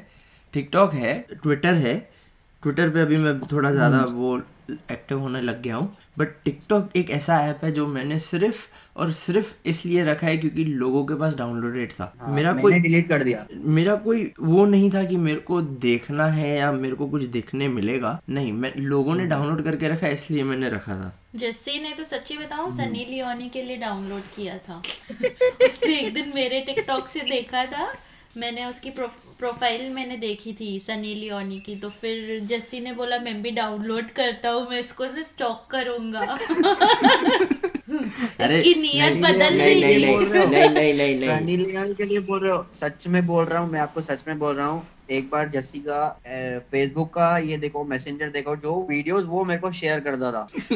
टिकटॉक 0.54 0.94
है 0.94 1.12
ट्विटर 1.34 1.74
है। 1.76 1.96
ट्विटर 2.64 2.90
पे 2.90 3.02
अभी 3.02 3.16
मैं 3.16 3.40
थोड़ा 3.42 3.72
ज़्यादा 3.72 4.04
वो 4.10 4.38
एक्टिव 4.92 5.20
होने 5.20 5.42
लग 5.42 5.62
गया 5.62 5.76
हूँ। 5.76 5.96
बट 6.18 6.28
टिकटॉक 6.46 6.90
एक 6.96 7.10
ऐसा 7.10 7.40
ऐप 7.40 7.60
है 7.64 7.72
जो 7.72 7.88
मैंने 7.88 8.20
सिर्फ़ 8.20 8.58
और 8.98 9.12
सिर्फ़ 9.12 9.54
इसलिए 9.66 10.04
रखा 10.04 10.28
है 10.28 10.38
क्योंकि 10.38 10.64
लोगों 10.64 11.06
के 11.06 11.16
पास 11.16 11.36
डाउनलोडेड 11.36 11.92
था। 11.92 12.14
हाँ, 12.20 12.34
मेरा 12.34 12.54
कोई 12.54 12.80
डिलीट 12.80 13.10
कर 13.10 13.24
दिया। 13.24 13.48
मेरा 13.54 13.96
कोई 13.96 14.34
वो 14.40 14.66
नहीं 14.66 14.92
था 14.92 15.04
कि 15.04 15.18
मेरे 15.18 15.40
को 15.40 15.62
देखना 15.62 16.26
है 16.28 16.58
या 16.58 16.72
मेरे 16.72 16.96
को 16.96 17.08
कुछ 17.08 17.24
देखने 17.24 17.68
मिलेगा। 17.68 18.22
नहीं 18.30 18.52
मैं 18.54 18.74
लोगों 18.76 19.16
ने 19.16 19.26
डाउनलोड 19.26 19.64
करके 19.64 19.88
रखा 19.88 20.08
है 20.08 20.14
इसलिए 20.14 20.44
मैंने 20.44 20.70
रखा 20.70 20.96
था। 20.96 21.20
जस्सी 21.36 21.80
ने 21.80 21.90
तो 21.90 22.04
सच्ची 22.04 22.38
बताऊँ 22.38 22.72
हम्म। 22.72 22.78
सनी 22.78 23.06
लियोनी 23.10 23.50
के 23.50 23.62
लिए 23.62 23.78
डाउनलोड 23.78 24.22
किया 24.36 24.58
था। 24.58 24.82
उसने 25.66 26.00
एक 26.00 26.14
दिन 26.14 26.32
मेरे 26.36 26.60
टिकटॉक 26.62 27.08
से 27.08 27.20
देखा 27.20 27.66
था 27.66 27.94
मैंने 28.38 28.66
उसकी 28.66 28.90
प्रो, 28.90 29.08
प्रोफ़ाइल 29.40 29.90
मैंने 29.94 30.16
देखी 30.18 30.54
थी 30.54 30.80
सनी 30.80 31.14
लियोनी 31.16 31.60
की 31.60 31.76
तो 31.76 31.90
फिर 31.90 32.40
जस्सी 32.50 32.80
ने 32.80 32.94
बोला 32.94 33.18
मैं 33.20 33.42
भी 33.42 33.52
डाउनलोड 33.52 34.10
करता 34.12 34.50
हूँ 34.50 34.70
मैं 34.70 34.80
इसको 34.80 35.06
ना 35.06 35.22
स्टॉक 35.22 35.68
करूँगा. 35.72 36.38
इसकी 38.42 38.74
नियत 38.82 39.18
बदल 39.18 39.58
नहीं, 39.58 39.82
नहीं, 39.82 40.08
बोल 40.08 40.26
रहे? 40.26 40.46
नहीं 40.46 40.70
नहीं 40.70 40.94
नहीं 40.94 40.94
नहीं। 40.94 41.14
सनी 41.14 41.58
लियोनी 41.58 41.94
के 41.94 42.06
लिए 42.06 42.20
बोल 42.20 42.40
रहे 42.40 42.52
हो? 42.52 42.66
सच 42.74 43.08
में 43.08 43.26
बोल 43.28 43.46
रहा 43.46 43.60
हूँ 43.60 43.72
मैं 43.72 43.80
आपको 43.80 44.02
सच 44.02 44.24
में 44.28 44.40
बोल 44.40 44.56
रहा 44.56 44.68
हूँ। 44.68 44.86
एक 45.12 45.30
बार 45.30 45.50
जस्सी 45.50 45.80
का 45.80 46.02
फेसबुक 46.72 47.10
का 47.14 47.38
ये 47.38 47.58
देखो 47.58 47.84
मैसेंजर 47.86 48.30
देखो 48.30 48.56
जो 48.56 48.82
वीडियोस 48.90 49.24
वो 49.24 49.44
मेरे 49.46 49.62
को 49.62 49.72
शेयर 49.72 50.00
करता 50.00 50.32
था। 50.32 50.48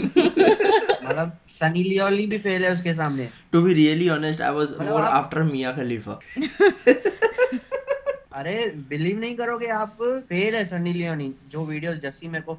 मतलब 1.07 1.37
सनी 1.47 1.83
लियोनी 1.83 2.25
भी 2.25 2.37
फेल 2.37 2.65
है 2.65 2.73
उसके 2.73 2.93
सामने। 2.93 3.29
To 3.51 3.61
be 3.61 3.73
really 3.73 4.09
honest 4.09 4.41
I 4.41 4.51
was 4.51 4.71
more 4.81 5.01
after 5.01 5.43
Mia 5.43 5.71
Khalifa. 5.71 6.19
अरे 8.38 8.53
बिलीव 8.89 9.20
नहीं 9.20 9.36
करोगे 9.36 9.67
आप 9.67 9.98
फेल 10.29 10.56
है 10.56 10.63
सनी 10.65 10.94
लियोनी 10.94 11.32
जो 11.51 11.63
वीडियो 11.65 11.94
जस्सी 11.94 12.27
मेरे 12.27 12.44
को 12.50 12.58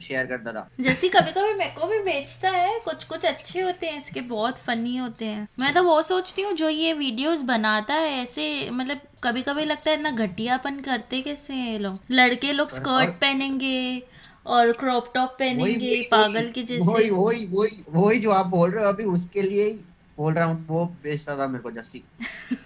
शेयर 0.00 0.26
करता 0.26 0.52
था। 0.52 0.68
जैसी 0.80 1.08
कभी 1.08 1.30
कभी 1.32 1.54
मेरे 1.54 1.70
को 1.70 1.86
भी 1.86 1.98
बेचता 1.98 2.50
है 2.50 2.78
कुछ 2.84 3.04
कुछ 3.04 3.24
अच्छे 3.24 3.60
होते 3.60 3.86
हैं 3.86 4.00
इसके 4.00 4.20
बहुत 4.20 4.58
फनी 4.58 4.96
होते 4.96 5.24
हैं। 5.24 5.46
मैं 5.58 5.72
तो 5.74 5.82
वो 5.82 6.00
सोचती 6.02 6.42
हूँ 6.42 6.52
जो 6.52 6.68
ये 6.68 6.92
वीडियोस 6.92 7.42
बनाता 7.42 7.94
है 7.94 8.10
ऐसे 8.22 8.48
मतलब 8.70 9.00
कभी 9.24 9.42
कभी 9.42 9.64
लगता 9.64 9.90
है 9.90 9.96
इतना 9.96 10.10
घटियापन 10.10 10.80
करते 10.80 11.22
कैसे 11.22 11.52
हैं 11.52 11.72
ये 11.72 11.78
लोग? 11.78 11.98
लड़के 12.10 12.52
लोग 12.52 12.70
स्कर्ट 12.70 13.14
पहनेंगे 13.20 14.02
और 14.46 14.72
क्रॉप 14.72 15.10
टॉप 15.14 15.36
पहनेंगे 15.38 16.02
पागल 16.10 16.50
के 16.50 16.62
वही 16.62 16.66
जैसे 16.66 17.10
वही 17.10 17.46
वही 17.46 17.82
वही 17.90 18.20
जो 18.20 18.30
आप 18.30 18.46
बोल 18.46 18.70
रहे 18.70 18.84
हो 18.84 18.90
अभी 18.90 19.04
उसके 19.14 19.42
लिए 19.42 19.64
ही 19.64 19.72
बोल 20.18 20.34
रहा 20.34 20.44
हूँ 20.44 20.66
वो 20.68 20.84
बेचता 21.02 21.36
था 21.38 21.46
मेरे 21.46 21.62
को 21.62 21.70
जस्सी। 21.70 22.02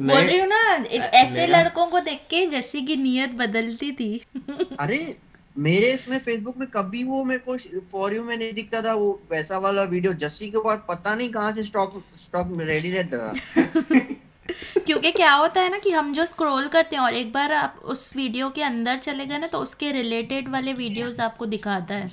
बोल 0.00 0.16
रही 0.16 0.38
हूँ 0.38 0.48
ना 0.48 0.60
ऐसे 0.96 1.32
मेरा- 1.32 1.50
लड़कों 1.50 1.86
को 1.86 2.00
देख 2.00 2.20
के 2.30 2.46
जैसी 2.46 2.80
की 2.82 2.96
नियत 2.96 3.30
बदलती 3.30 3.92
थी। 3.92 4.10
अरे 4.80 5.16
मेरे 5.58 5.92
इसमें 5.92 6.18
फेसबुक 6.18 6.56
में 6.58 6.68
कभी 6.68 7.04
वो 7.04 7.24
मेरे 7.24 7.40
को 7.48 7.56
फॉर 7.92 8.14
यू 8.14 8.22
में 8.24 8.36
नहीं 8.36 8.52
दिखता 8.52 8.82
था 8.82 8.94
वो 8.94 9.20
वैसा 9.30 9.58
वाला 9.58 9.82
वीडियो 9.82 10.12
जस्सी 10.12 10.50
के 10.50 10.58
बाद 10.58 10.84
पता 10.88 11.14
नहीं 11.14 11.28
कहाँ 11.30 11.52
से 11.52 11.62
स्टॉक 11.62 12.02
स्टॉक 12.16 12.56
रेडी 12.60 12.90
रहता 12.90 13.18
था। 13.18 13.32
क्योंकि 14.86 15.10
क्या 15.12 15.32
होता 15.32 15.60
है 15.60 15.70
ना 15.70 15.78
कि 15.78 15.90
हम 15.90 16.12
जो 16.14 16.26
स्क्रॉल 16.26 16.66
करते 16.68 16.96
हैं 16.96 17.02
और 17.02 17.14
एक 17.14 17.32
बार 17.32 17.52
आप 17.52 17.80
उस 17.84 18.10
वीडियो 18.16 18.48
के 18.50 18.62
अंदर 18.62 18.98
चले 18.98 19.26
गए 19.26 19.38
ना 19.38 19.46
तो 19.46 19.58
उसके 19.58 19.92
रिलेटेड 19.92 20.48
वाले 20.48 20.72
वीडियोस 20.72 21.20
आपको 21.20 21.46
दिखाता 21.46 21.94
है। 21.94 22.06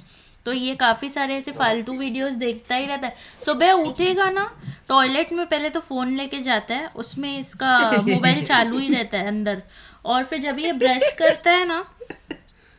तो 0.45 0.53
ये 0.53 0.75
काफ़ी 0.75 1.09
सारे 1.09 1.35
ऐसे 1.35 1.51
फालतू 1.51 1.93
वीडियोस 1.93 2.33
देखता 2.35 2.75
ही 2.75 2.85
रहता 2.85 3.07
है। 3.07 3.15
सुबह 3.45 3.71
उठेगा 3.73 4.27
ना 4.33 4.49
टॉयलेट 4.89 5.31
में 5.33 5.45
पहले 5.45 5.69
तो 5.69 5.79
फ़ोन 5.81 6.15
लेके 6.17 6.41
जाता 6.41 6.75
है 6.75 6.87
उसमें 6.97 7.37
इसका 7.37 7.77
मोबाइल 8.01 8.43
चालू 8.45 8.77
ही 8.77 8.89
रहता 8.89 9.17
है 9.17 9.27
अंदर। 9.27 9.61
और 10.05 10.23
फिर 10.23 10.39
जब 10.39 10.59
ये 10.59 10.71
ब्रश 10.73 11.15
करता 11.19 11.51
है 11.51 11.65
ना 11.67 11.83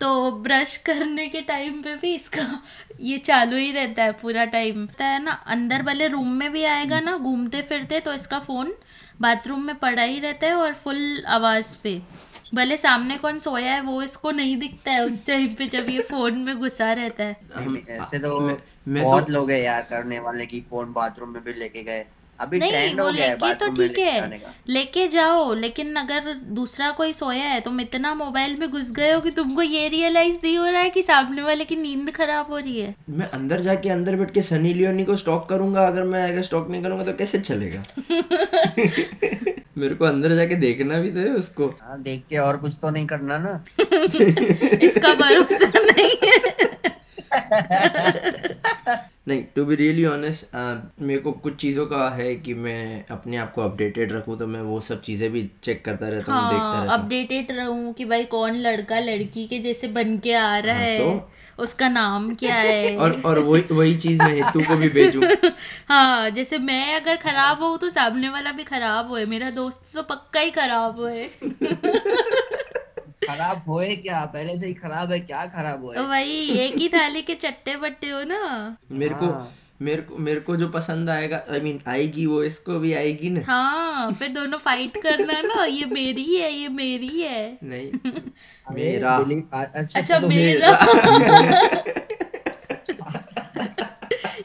तो 0.00 0.30
ब्रश 0.32 0.76
करने 0.76 1.26
के 1.28 1.40
टाइम 1.42 1.80
पे 1.82 1.94
भी 1.96 2.14
इसका 2.14 2.42
ये 3.00 3.16
चालू 3.18 3.56
ही 3.56 3.70
रहता 3.72 4.02
है 4.02 4.12
पूरा 4.12 4.44
टाइम 4.52 4.86
है 5.00 5.22
ना 5.24 5.32
अंदर 5.48 5.82
वाले 5.82 6.06
रूम 6.08 6.30
में 6.32 6.50
भी 6.52 6.64
आएगा 6.66 7.00
ना 7.00 7.14
घूमते 7.16 7.62
फिरते 7.62 8.00
तो 8.00 8.12
इसका 8.14 8.38
फ़ोन 8.40 8.72
बाथरूम 9.20 9.62
में 9.62 9.76
पड़ा 9.76 10.02
ही 10.02 10.20
रहता 10.20 10.46
है 10.46 10.54
और 10.54 10.74
फुल 10.74 11.20
आवाज़ 11.28 11.82
पे। 11.82 12.02
भले 12.54 12.76
सामने 12.76 13.16
कौन 13.16 13.38
सोया 13.38 13.72
है 13.72 13.80
वो 13.80 14.02
इसको 14.02 14.30
नहीं 14.30 14.56
दिखता 14.56 14.92
है 14.92 15.04
उस 15.06 15.26
टाइम 15.26 15.54
पे 15.54 15.66
जब 15.66 15.88
ये 15.88 16.00
फ़ोन 16.00 16.38
में 16.38 16.58
घुसा 16.58 16.92
रहता 16.92 17.24
है। 17.24 17.36
ऐसे 17.88 18.18
तो 18.18 18.40
मैं 18.40 19.02
तो- 19.02 19.04
बहुत 19.04 19.30
लोग 19.30 19.50
है 19.50 19.62
यार 19.62 19.82
करने 19.82 20.18
वाले 20.18 20.46
की 20.46 20.60
फ़ोन 20.60 20.92
बाथरूम 20.92 21.28
में 21.28 21.44
भी 21.44 21.52
लेके 21.52 21.82
गए। 21.82 22.04
अभी 22.40 22.58
नहीं 22.58 22.70
ट्रेंड 22.70 23.00
वो 23.00 23.06
हो 23.06 23.12
गया 23.12 23.26
लेके 23.26 23.54
तो 23.54 23.68
ठीक 23.76 23.98
है। 23.98 24.40
लेके 24.68 25.06
जाओ 25.08 25.54
लेकिन 25.54 25.94
अगर 25.96 26.32
दूसरा 26.52 26.90
कोई 26.92 27.12
सोया 27.12 27.44
है 27.44 27.60
तुम 27.60 27.80
इतना 27.80 28.14
मोबाइल 28.14 28.56
में 28.56 28.68
घुस 28.70 28.90
गए 28.90 29.12
हो 29.12 29.20
कि 29.20 29.30
तुमको 29.30 29.62
ये 29.62 29.88
रियलाइज़ 29.88 30.36
नहीं 30.44 30.56
हो 30.58 30.66
रहा 30.66 30.80
है 30.80 30.90
कि 30.90 31.02
सामने 31.02 31.42
वाले 31.42 31.64
की 31.64 31.76
नींद 31.76 32.10
खराब 32.10 32.46
हो 32.50 32.58
रही 32.58 32.80
है। 32.80 32.94
मैं 33.10 33.26
अंदर 33.28 33.60
जाके 33.60 33.88
अंदर 33.88 34.16
बैठ 34.16 34.30
के 34.34 34.42
सनी 34.42 34.74
लियोनी 34.74 35.04
को 35.04 35.16
स्टॉक 35.16 35.48
करूँगा 35.48 35.86
अगर 35.86 36.02
मैं 36.04 36.22
अगर 36.32 36.42
स्टॉक 36.42 36.70
नहीं 36.70 36.82
करूँगा 36.82 37.04
तो 37.04 37.12
कैसे 37.12 37.38
चलेगा? 37.38 37.82
मेरे 39.78 39.94
को 39.94 40.04
अंदर 40.04 40.34
जाके 40.36 40.54
देखना 40.54 40.98
भी 40.98 41.10
तो 41.10 41.20
है 41.20 41.28
उसको। 41.28 41.66
हाँ 41.82 42.00
देख 42.02 42.22
के 42.30 42.36
और 42.38 42.56
कुछ 42.56 42.78
तो 42.82 42.90
नहीं 42.90 43.06
करना 43.06 43.38
ना। 43.38 43.64
इसका 44.82 45.14
भरोसा 45.14 45.70
नहीं 45.76 46.16
है। 46.24 46.36
नहीं 49.28 49.42
टू 49.56 49.64
बी 49.64 49.74
रियली 49.76 50.04
ऑनेस्ट 50.06 50.54
मेरे 51.02 51.20
को 51.20 51.32
कुछ 51.42 51.56
चीज़ों 51.56 51.84
का 51.86 52.08
है 52.10 52.34
कि 52.36 52.54
मैं 52.56 53.04
अपने 53.10 53.36
आप 53.36 53.52
को 53.54 53.62
अपडेटेड 53.62 54.12
रखूँ 54.12 54.36
तो 54.38 54.46
मैं 54.46 54.60
वो 54.62 54.80
सब 54.80 55.00
चीज़ें 55.02 55.30
भी 55.32 55.42
चेक 55.64 55.84
करता 55.84 56.08
रहता 56.08 56.34
हूँ 56.34 56.48
देखता 56.50 56.64
हाँ 56.66 56.80
रहता 56.80 56.94
हूँ। 56.94 57.02
अपडेटेड 57.02 57.50
रहूँ 57.52 57.92
कि 57.92 58.04
भाई 58.04 58.24
कौन 58.28 58.56
लड़का 58.58 59.00
लड़की 59.00 59.46
के 59.46 59.58
जैसे 59.58 59.88
बन 59.88 60.16
के 60.18 60.32
आ 60.34 60.58
रहा 60.58 60.74
हाँ, 60.74 60.82
है 60.82 60.98
तो? 60.98 61.30
उसका 61.58 61.88
नाम 61.88 62.30
क्या 62.34 62.54
है? 62.60 62.96
और 62.96 63.20
और 63.26 63.38
वही 63.40 63.62
वही 63.72 63.96
चीज़ 63.96 64.18
मैं 64.18 64.32
हेतु 64.34 64.60
को 64.62 64.76
भी 64.76 64.88
भेजूं। 64.90 65.22
हाँ 65.88 66.30
जैसे 66.30 66.58
मैं 66.60 66.94
अगर 66.94 67.16
खराब 67.18 67.62
हूँ 67.62 67.76
तो 67.78 67.90
सामने 67.90 68.28
वाला 68.28 68.52
भी 68.52 68.64
खराब 68.64 69.08
होए 69.08 69.24
मेरा 69.26 69.50
दोस्त 69.52 69.82
तो 69.94 70.02
पक्का 70.04 70.40
ही 70.40 70.50
खराब 70.52 71.00
होए 71.00 71.28
खराब 73.30 73.62
होए 73.68 73.96
क्या? 73.96 74.24
पहले 74.24 74.58
से 74.58 74.66
ही 74.66 74.74
खराब 74.74 75.12
है 75.12 75.20
क्या 75.20 75.46
खराब 75.46 75.84
होए? 75.84 75.96
तो 75.96 76.04
वही 76.04 76.58
एक 76.58 76.76
ही 76.76 76.88
थाली 76.88 77.22
के 77.22 77.34
चट्टे 77.34 77.76
बट्टे 77.76 78.10
हो 78.10 78.22
ना। 78.22 78.76
मेरे 78.92 79.14
को 79.14 79.26
हाँ। 79.26 79.54
मेरे 79.82 80.02
को 80.02 80.16
मेरे 80.16 80.40
को 80.40 80.56
जो 80.56 80.68
पसंद 80.68 81.10
आएगा 81.10 81.36
आई 81.50 81.58
I 81.58 81.62
मीन 81.62 81.76
mean, 81.76 81.88
आएगी 81.88 82.26
वो 82.26 82.42
इसको 82.42 82.78
भी 82.78 82.92
आएगी 82.92 83.30
ना। 83.30 83.40
हाँ 83.46 84.12
फिर 84.12 84.28
दोनों 84.28 84.58
फाइट 84.58 84.96
करना 85.02 85.40
ना 85.42 85.64
ये 85.64 85.84
मेरी 85.84 86.34
है 86.34 86.52
ये 86.52 86.68
मेरी 86.68 87.20
है। 87.20 87.58
नहीं 87.62 87.90
मेरा। 88.74 89.16
अच्छा 89.16 89.98
अच्छा 89.98 90.20
सुनो, 90.20 90.28
मेरा। 90.28 90.68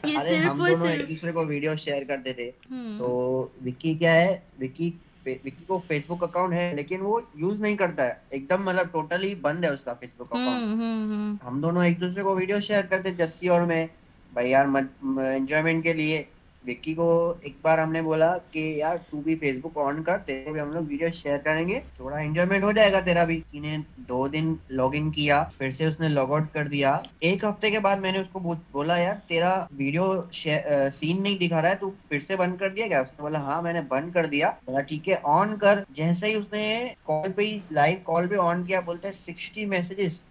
ये 0.06 0.16
अरे 0.16 0.36
हम 0.36 0.58
दोनों 0.58 0.90
एक 0.90 1.08
दूसरे 1.08 1.32
को 1.32 1.44
वीडियो 1.44 1.76
शेयर 1.76 2.04
करते 2.04 2.32
थे। 2.32 2.52
हम्म, 2.70 2.96
तो 2.96 3.52
विक्की 3.62 3.94
क्या 3.94 4.12
है? 4.12 4.46
विक्की 4.60 5.00
विक्की 5.26 5.64
को 5.64 5.78
फेसबुक 5.78 6.22
अकाउंट 6.24 6.54
है 6.54 6.74
लेकिन 6.76 7.00
वो 7.00 7.20
यूज़ 7.38 7.62
नहीं 7.62 7.76
करता 7.76 8.02
है। 8.02 8.20
एकदम 8.34 8.62
मतलब 8.62 8.90
टोटली 8.92 9.34
बंद 9.34 9.64
है 9.64 9.72
उसका 9.72 9.92
फेसबुक 9.92 10.28
अकाउंट 10.28 10.48
हम्म 10.48 10.80
हम्म 10.80 11.12
हम्म। 11.12 11.38
हम 11.42 11.60
दोनों 11.62 11.84
एक 11.84 11.98
दूसरे 11.98 12.22
को 12.22 12.34
वीडियो 12.34 12.60
शेयर 12.60 12.86
करते 12.86 13.10
जस्सी 13.14 13.48
और 13.48 13.66
मैं। 13.66 13.88
भाई 14.32 14.48
यार 14.48 14.66
एंजॉयमेंट 14.66 15.82
के 15.84 15.92
लिए। 15.92 16.26
विक्की 16.66 16.92
को 16.94 17.06
एक 17.46 17.56
बार 17.64 17.80
हमने 17.80 18.02
बोला 18.02 18.30
कि, 18.52 18.62
यार, 18.80 18.96
तू 19.10 19.20
भी 19.22 19.34
फेसबुक 19.36 19.76
ऑन 19.78 20.02
कर, 20.02 20.16
तेरे 20.18 20.52
भी 20.52 20.60
हम 20.60 20.70
लोग 20.70 20.86
वीडियो 20.88 21.10
शेयर 21.12 21.38
करेंगे। 21.38 21.82
थोड़ा 22.00 22.20
एंजॉयमेंट 22.20 22.64
हो 22.64 22.72
जाएगा 22.72 23.00
तेरा 23.00 23.24
भी। 23.24 23.42
ने 23.54 23.76
दो 24.08 24.26
दिन 24.28 24.58
लॉग 24.72 24.94
इन 24.94 25.10
किया, 25.10 25.42
फिर 25.58 25.70
से 25.70 25.86
उसने 25.86 26.08
लॉग 26.08 26.32
आउट 26.32 26.50
कर 26.52 26.68
दिया। 26.68 26.92
एक 27.22 27.44
हफ़्ते 27.44 27.70
के 27.70 27.78
बाद 27.78 28.00
मैंने 28.00 28.20
उसको 28.20 28.40
बोला 28.40 28.96
यार, 28.98 29.20
तेरा 29.28 29.52
वीडियो 29.74 30.06
सीन 30.32 31.22
नहीं 31.22 31.38
दिखा 31.38 31.60
रहा 31.60 31.70
है, 31.70 31.78
तू 31.78 31.92
फिर 32.10 32.20
से 32.20 32.36
बंद 32.36 32.58
कर 32.58 32.68
दिया 32.68 32.86
क्या? 32.88 33.00
उसने 33.02 33.22
बोला 33.22 33.38
हाँ 33.40 33.60
मैंने 33.62 33.80
बंद 33.90 34.12
कर 34.14 34.26
दिया। 34.26 34.50
बोला, 34.66 34.80
ठीक 34.82 35.08
है 35.08 35.16
ऑन 35.30 35.56
कर। 35.56 35.84
जैसे 35.96 36.26
ही 36.26 36.34
उसने 36.34 36.94
कॉल 37.06 37.30
पे 37.30 37.54
लाइव 37.72 38.02
कॉल 38.06 38.26
पे 38.26 38.36
ऑन 38.42 38.64
किया, 38.64 38.80
बोलते 38.82 39.12
सिक्सटी 39.12 39.66
मैसेजेस 39.66 40.22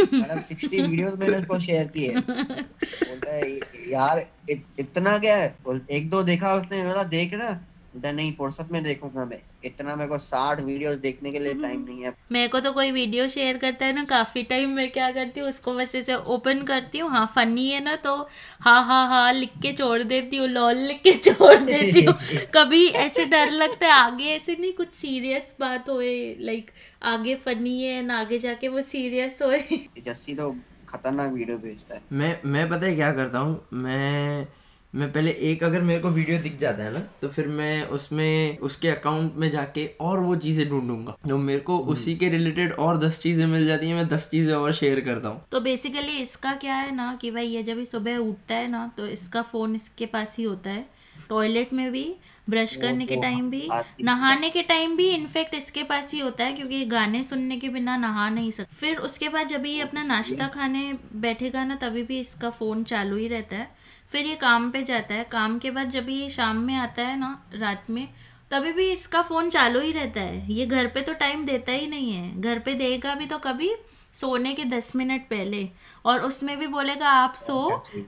मतलब 0.00 0.40
सिक्सटी 0.40 0.82
वीडियोस 0.82 1.14
मैंने 1.18 1.36
उसको 1.36 1.58
शेयर 1.58 1.86
किए। 1.86 2.14
बोलता 2.16 3.34
है 3.34 3.50
यार 3.92 4.26
इत, 4.50 4.64
इतना 4.78 5.18
क्या 5.18 5.36
है? 5.36 5.56
एक 5.90 6.10
दो 6.10 6.22
देखा 6.22 6.54
उसने 6.54 6.82
देख 7.04 7.34
ना। 7.34 7.50
बोलता 7.94 8.10
नहीं 8.12 8.32
फुर्सत 8.32 8.68
में 8.72 8.82
देखूँगा 8.84 9.24
मैं। 9.24 9.40
इतना 9.64 9.94
मेरे 9.96 10.08
को 10.08 10.18
साठ 10.18 10.60
वीडियोस 10.60 10.96
देखने 10.98 11.30
के 11.32 11.38
लिए 11.38 11.54
टाइम 11.54 11.84
नहीं 11.84 12.02
है। 12.02 12.12
मेरे 12.32 12.48
को 12.48 12.60
तो 12.60 12.72
कोई 12.72 12.90
वीडियो 12.92 13.26
शेयर 13.28 13.56
करता 13.56 13.86
है 13.86 13.94
ना 13.94 14.02
काफ़ी 14.04 14.42
टाइम 14.42 14.70
मैं 14.70 14.88
क्या 14.90 15.08
करती 15.08 15.40
हूँ 15.40 15.48
उसको 15.48 15.74
बस 15.74 15.94
ऐसे 15.94 16.14
ओपन 16.34 16.62
करती 16.62 16.98
हूँ। 16.98 17.08
हाँ 17.08 17.24
फनी 17.34 17.68
है 17.70 17.82
ना 17.84 17.96
तो 17.96 18.16
हाँ 18.60 18.84
हाँ 18.86 19.06
हाँ 19.08 19.32
लिख 19.32 19.58
के 19.62 19.72
छोड़ 19.72 20.02
देती 20.02 20.36
हूँ 20.36 20.48
लॉल 20.48 20.76
लिख 20.78 21.02
के 21.02 21.12
छोड़ 21.20 21.56
देती 21.56 22.04
हूँ। 22.04 22.14
कभी 22.54 22.86
ऐसे 23.04 23.26
डर 23.26 23.50
लगता 23.52 23.86
है 23.86 23.92
आगे 23.92 24.34
ऐसे 24.36 24.56
नहीं 24.60 24.72
कुछ 24.72 24.94
सीरियस 24.94 25.52
बात 25.60 25.88
होए 25.88 26.14
लाइक 26.40 26.70
आगे 27.12 27.34
फनी 27.44 27.80
है 27.82 28.02
ना 28.02 28.18
आगे 28.20 28.38
जाके 28.38 28.68
वो 28.68 28.82
सीरियस 28.82 29.38
होए। 29.42 29.60
जस्सी 30.06 30.34
तो 30.34 30.50
खतरनाक 30.88 31.32
वीडियो 31.32 31.58
भेजता 31.58 31.94
है। 31.94 32.02
मैं 32.12 32.36
मैं 32.44 32.68
पता 32.70 32.86
है 32.86 32.94
क्या 32.94 33.12
करता 33.12 33.38
हूँ 33.38 33.60
मैं 33.74 34.46
मैं 34.94 35.10
पहले 35.12 35.30
एक 35.42 35.62
अगर 35.64 35.82
मेरे 35.82 36.00
को 36.00 36.08
वीडियो 36.10 36.38
दिख 36.38 36.58
जाता 36.58 36.84
है 36.84 36.92
ना 36.92 36.98
तो 37.20 37.28
फिर 37.28 37.46
मैं 37.50 37.84
उसमें 37.88 38.58
उसके 38.60 38.88
अकाउंट 38.88 39.36
में 39.36 39.48
जाके 39.50 39.86
और 40.00 40.18
वो 40.20 40.34
चीज़ें 40.36 40.68
ढूंढूँगा। 40.68 41.16
जो 41.26 41.38
मेरे 41.38 41.60
को 41.60 41.78
उसी 41.94 42.16
के 42.16 42.28
रिलेटेड 42.28 42.72
और 42.74 42.98
दस 42.98 43.20
चीज़ें 43.20 43.44
मिल 43.46 43.66
जाती 43.66 43.88
हैं 43.88 43.96
मैं 43.96 44.08
दस 44.08 44.28
चीज़ें 44.30 44.52
और 44.54 44.72
शेयर 44.72 45.00
करता 45.00 45.28
हूँ। 45.28 45.42
तो 45.52 45.60
बेसिकली 45.60 46.18
इसका 46.18 46.54
क्या 46.56 46.74
है 46.74 46.94
ना 46.96 47.14
कि 47.20 47.30
भाई 47.30 47.46
ये 47.46 47.62
जब 47.62 47.78
ये 47.78 47.84
सुबह 47.84 48.16
उठता 48.18 48.54
है 48.54 48.70
ना 48.70 48.90
तो 48.96 49.06
इसका 49.08 49.42
फ़ोन 49.44 49.74
इसके 49.74 50.06
पास 50.08 50.36
ही 50.38 50.44
होता 50.44 50.70
है। 50.70 50.84
टॉयलेट 51.28 51.72
में 51.72 51.90
भी 51.92 52.04
ब्रश 52.50 52.74
करने 52.76 53.06
के 53.06 53.14
तो 53.14 53.22
टाइम 53.22 53.50
भी 53.50 53.68
नहाने 54.02 54.48
के 54.50 54.62
टाइम 54.64 54.96
भी 54.96 55.08
इनफेक्ट 55.10 55.54
इसके 55.54 55.82
पास 55.84 56.12
ही 56.14 56.20
होता 56.20 56.44
है 56.44 56.52
क्योंकि 56.52 56.84
गाने 56.86 57.18
सुनने 57.20 57.56
के 57.56 57.68
बिना 57.70 57.96
नहा 57.96 58.28
नहीं 58.30 58.50
सकता। 58.50 58.76
फिर 58.76 58.96
उसके 59.00 59.28
बाद 59.28 59.48
जब 59.48 59.66
ये 59.66 59.80
अपना 59.80 60.02
नाश्ता 60.04 60.48
खाने 60.48 60.90
बैठेगा 61.16 61.64
ना 61.64 61.74
तभी 61.82 62.02
भी 62.02 62.18
इसका 62.20 62.50
फ़ोन 62.50 62.82
चालू 62.84 63.16
ही 63.16 63.28
रहता 63.28 63.56
है। 63.56 63.70
फिर 64.12 64.26
ये 64.26 64.34
काम 64.36 64.70
पे 64.70 64.82
जाता 64.82 65.14
है। 65.14 65.24
काम 65.30 65.58
के 65.58 65.70
बाद 65.70 65.90
जब 65.90 66.08
ये 66.08 66.28
शाम 66.30 66.56
में 66.56 66.74
आता 66.76 67.02
है 67.02 67.18
ना 67.18 67.38
रात 67.54 67.90
में 67.90 68.06
तभी 68.50 68.72
भी 68.72 68.90
इसका 68.92 69.22
फ़ोन 69.22 69.50
चालू 69.50 69.80
ही 69.80 69.92
रहता 69.92 70.20
है। 70.20 70.52
ये 70.52 70.66
घर 70.66 70.86
पे 70.86 71.00
तो 71.00 71.12
टाइम 71.14 71.44
देता 71.46 71.72
ही 71.72 71.86
नहीं 71.86 72.12
है। 72.12 72.40
घर 72.40 72.58
पे 72.58 72.74
देगा 72.74 73.14
भी 73.14 73.26
तो 73.26 73.38
कभी 73.38 73.70
सोने 74.14 74.52
के 74.54 74.64
दस 74.64 74.94
मिनट 74.96 75.22
पहले। 75.28 75.68
और 76.04 76.20
उसमें 76.20 76.56
भी 76.58 76.66
बोलेगा 76.66 77.08
आप 77.08 77.34
सो 77.34 77.56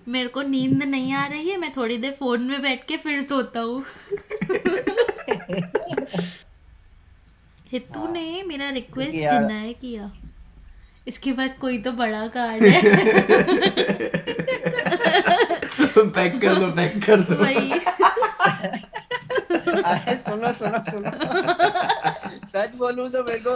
मेरे 0.09 0.29
को 0.29 0.43
नींद 0.43 0.83
नहीं 0.83 1.13
आ 1.13 1.27
रही 1.27 1.49
है 1.51 1.57
मैं 1.57 1.73
थोड़ी 1.77 1.97
देर 1.99 2.13
फ़ोन 2.13 2.43
में 2.43 2.61
बैठ 2.63 2.85
के 2.85 2.97
फिर 2.97 3.23
सोता 3.23 3.61
हूँ। 3.61 3.81
हितू 7.73 8.09
ने 8.09 8.43
मेरा 8.47 8.69
रिक्वेस्ट 8.71 9.13
डिनाई 9.13 9.73
किया। 9.73 10.11
इसके 11.07 11.33
पास 11.33 11.51
कोई 11.61 11.79
तो 11.83 11.93
बड़ा 11.93 12.27
कार्ड 12.37 12.63
है। 12.63 12.81
पैक 16.11 16.41
कर 16.43 16.55
दो 16.55 16.69
पैक 16.77 16.95
कर 17.07 17.21
दो। 17.21 17.35
वही। 17.45 17.71
अरे 19.83 20.15
सुनो 20.17 20.53
सुनो 20.53 20.83
सुनो। 20.91 21.11
सच 22.47 22.75
बोलूँ 22.79 23.09
तो 23.11 23.23
मेरे 23.25 23.39
को 23.39 23.55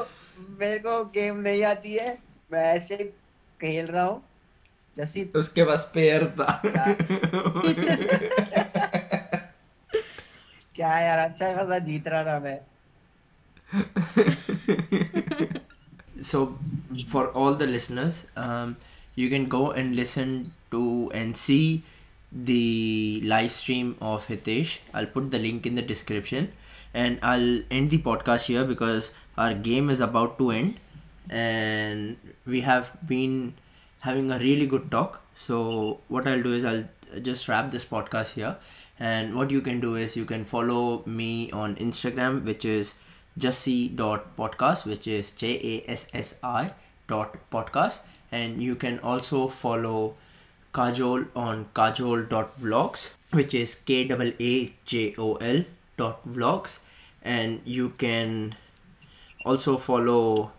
मेरे 0.60 0.78
को 0.78 1.04
गेम 1.14 1.36
नहीं 1.38 1.62
आती 1.64 1.94
है। 1.94 2.16
मैं 2.52 2.64
ऐसे 2.74 2.96
खेल 3.60 3.86
रहा 3.86 4.04
हूँ। 4.04 4.22
जैसी 4.96 5.24
उसके 5.36 5.64
पास 5.64 5.90
पेयर 5.94 6.24
था। 6.38 6.62
क्या 10.74 10.98
यार 10.98 11.18
अच्छा 11.18 11.52
खासा 11.54 11.78
जीत 11.88 12.08
रहा 12.08 12.24
था 12.24 12.38
मैं। 12.40 12.58
So 16.30 16.38
for 17.06 17.28
all 17.28 17.54
the 17.54 17.66
listeners 17.66 18.26
um, 18.36 18.76
you 19.14 19.28
can 19.28 19.48
go 19.48 19.70
and 19.72 19.96
listen 19.96 20.52
to 20.70 21.10
and 21.14 21.36
see 21.36 21.82
the 22.30 23.20
live 23.24 23.52
stream 23.52 23.96
of 24.00 24.26
hitesh. 24.26 24.78
I'll 24.92 25.06
put 25.06 25.30
the 25.30 25.38
link 25.38 25.66
in 25.66 25.74
the 25.74 25.82
description. 25.82 26.52
And 26.94 27.18
i'll 27.22 27.62
end 27.70 27.90
the 27.90 27.98
podcast 27.98 28.46
here 28.46 28.64
because 28.64 29.14
our 29.36 29.54
game 29.54 29.90
is 29.90 30.00
about 30.00 30.38
to 30.38 30.50
end. 30.50 30.78
And 31.30 32.16
we 32.46 32.60
have 32.62 32.92
been 33.06 33.54
having 34.00 34.30
a 34.32 34.38
really 34.38 34.66
good 34.66 34.90
talk. 34.90 35.22
So 35.34 36.00
what 36.08 36.26
i'll 36.26 36.42
do 36.42 36.52
is 36.52 36.64
i'll 36.64 36.84
just 37.22 37.48
wrap 37.48 37.70
this 37.70 37.84
podcast 37.84 38.34
here. 38.34 38.56
And 39.00 39.34
what 39.34 39.50
you 39.50 39.60
can 39.60 39.80
do 39.80 39.94
is 39.96 40.16
you 40.16 40.24
can 40.24 40.44
follow 40.44 41.00
me 41.06 41.50
on 41.52 41.76
instagram 41.76 42.44
which 42.44 42.64
is 42.64 42.94
jassi.podcast 43.38 44.86
which 44.86 45.06
is 45.06 45.30
j-a-s-s-i 45.30 46.64
dot 46.64 46.74
podcast. 47.08 48.00
And 48.30 48.62
you 48.62 48.74
can 48.74 48.98
also 49.00 49.48
follow 49.48 50.14
kajol 50.74 51.28
on 51.34 51.66
kajol.vlogs 51.74 53.14
which 53.30 53.54
is 53.54 53.74
k-a-a-j-o-l 53.74 55.64
dot 55.96 56.28
vlogs. 56.28 56.80
And 57.22 57.60
you 57.64 57.90
can 57.90 58.54
also 59.44 59.76
follow 59.76 60.52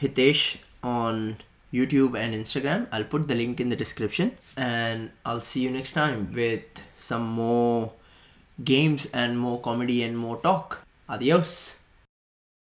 hitesh 0.00 0.58
on 0.82 1.36
youtube 1.72 2.18
and 2.18 2.34
instagram. 2.34 2.86
I'll 2.92 3.04
put 3.04 3.28
the 3.28 3.34
link 3.34 3.60
in 3.60 3.68
the 3.68 3.76
description. 3.76 4.36
And 4.56 5.10
i'll 5.24 5.40
see 5.40 5.60
you 5.60 5.70
next 5.70 5.92
time 5.92 6.32
with 6.32 6.64
some 6.98 7.22
more 7.22 7.92
games 8.62 9.06
and 9.12 9.38
more 9.38 9.60
comedy 9.60 10.02
and 10.02 10.16
more 10.16 10.36
talk. 10.36 10.86
Adios 11.08 11.76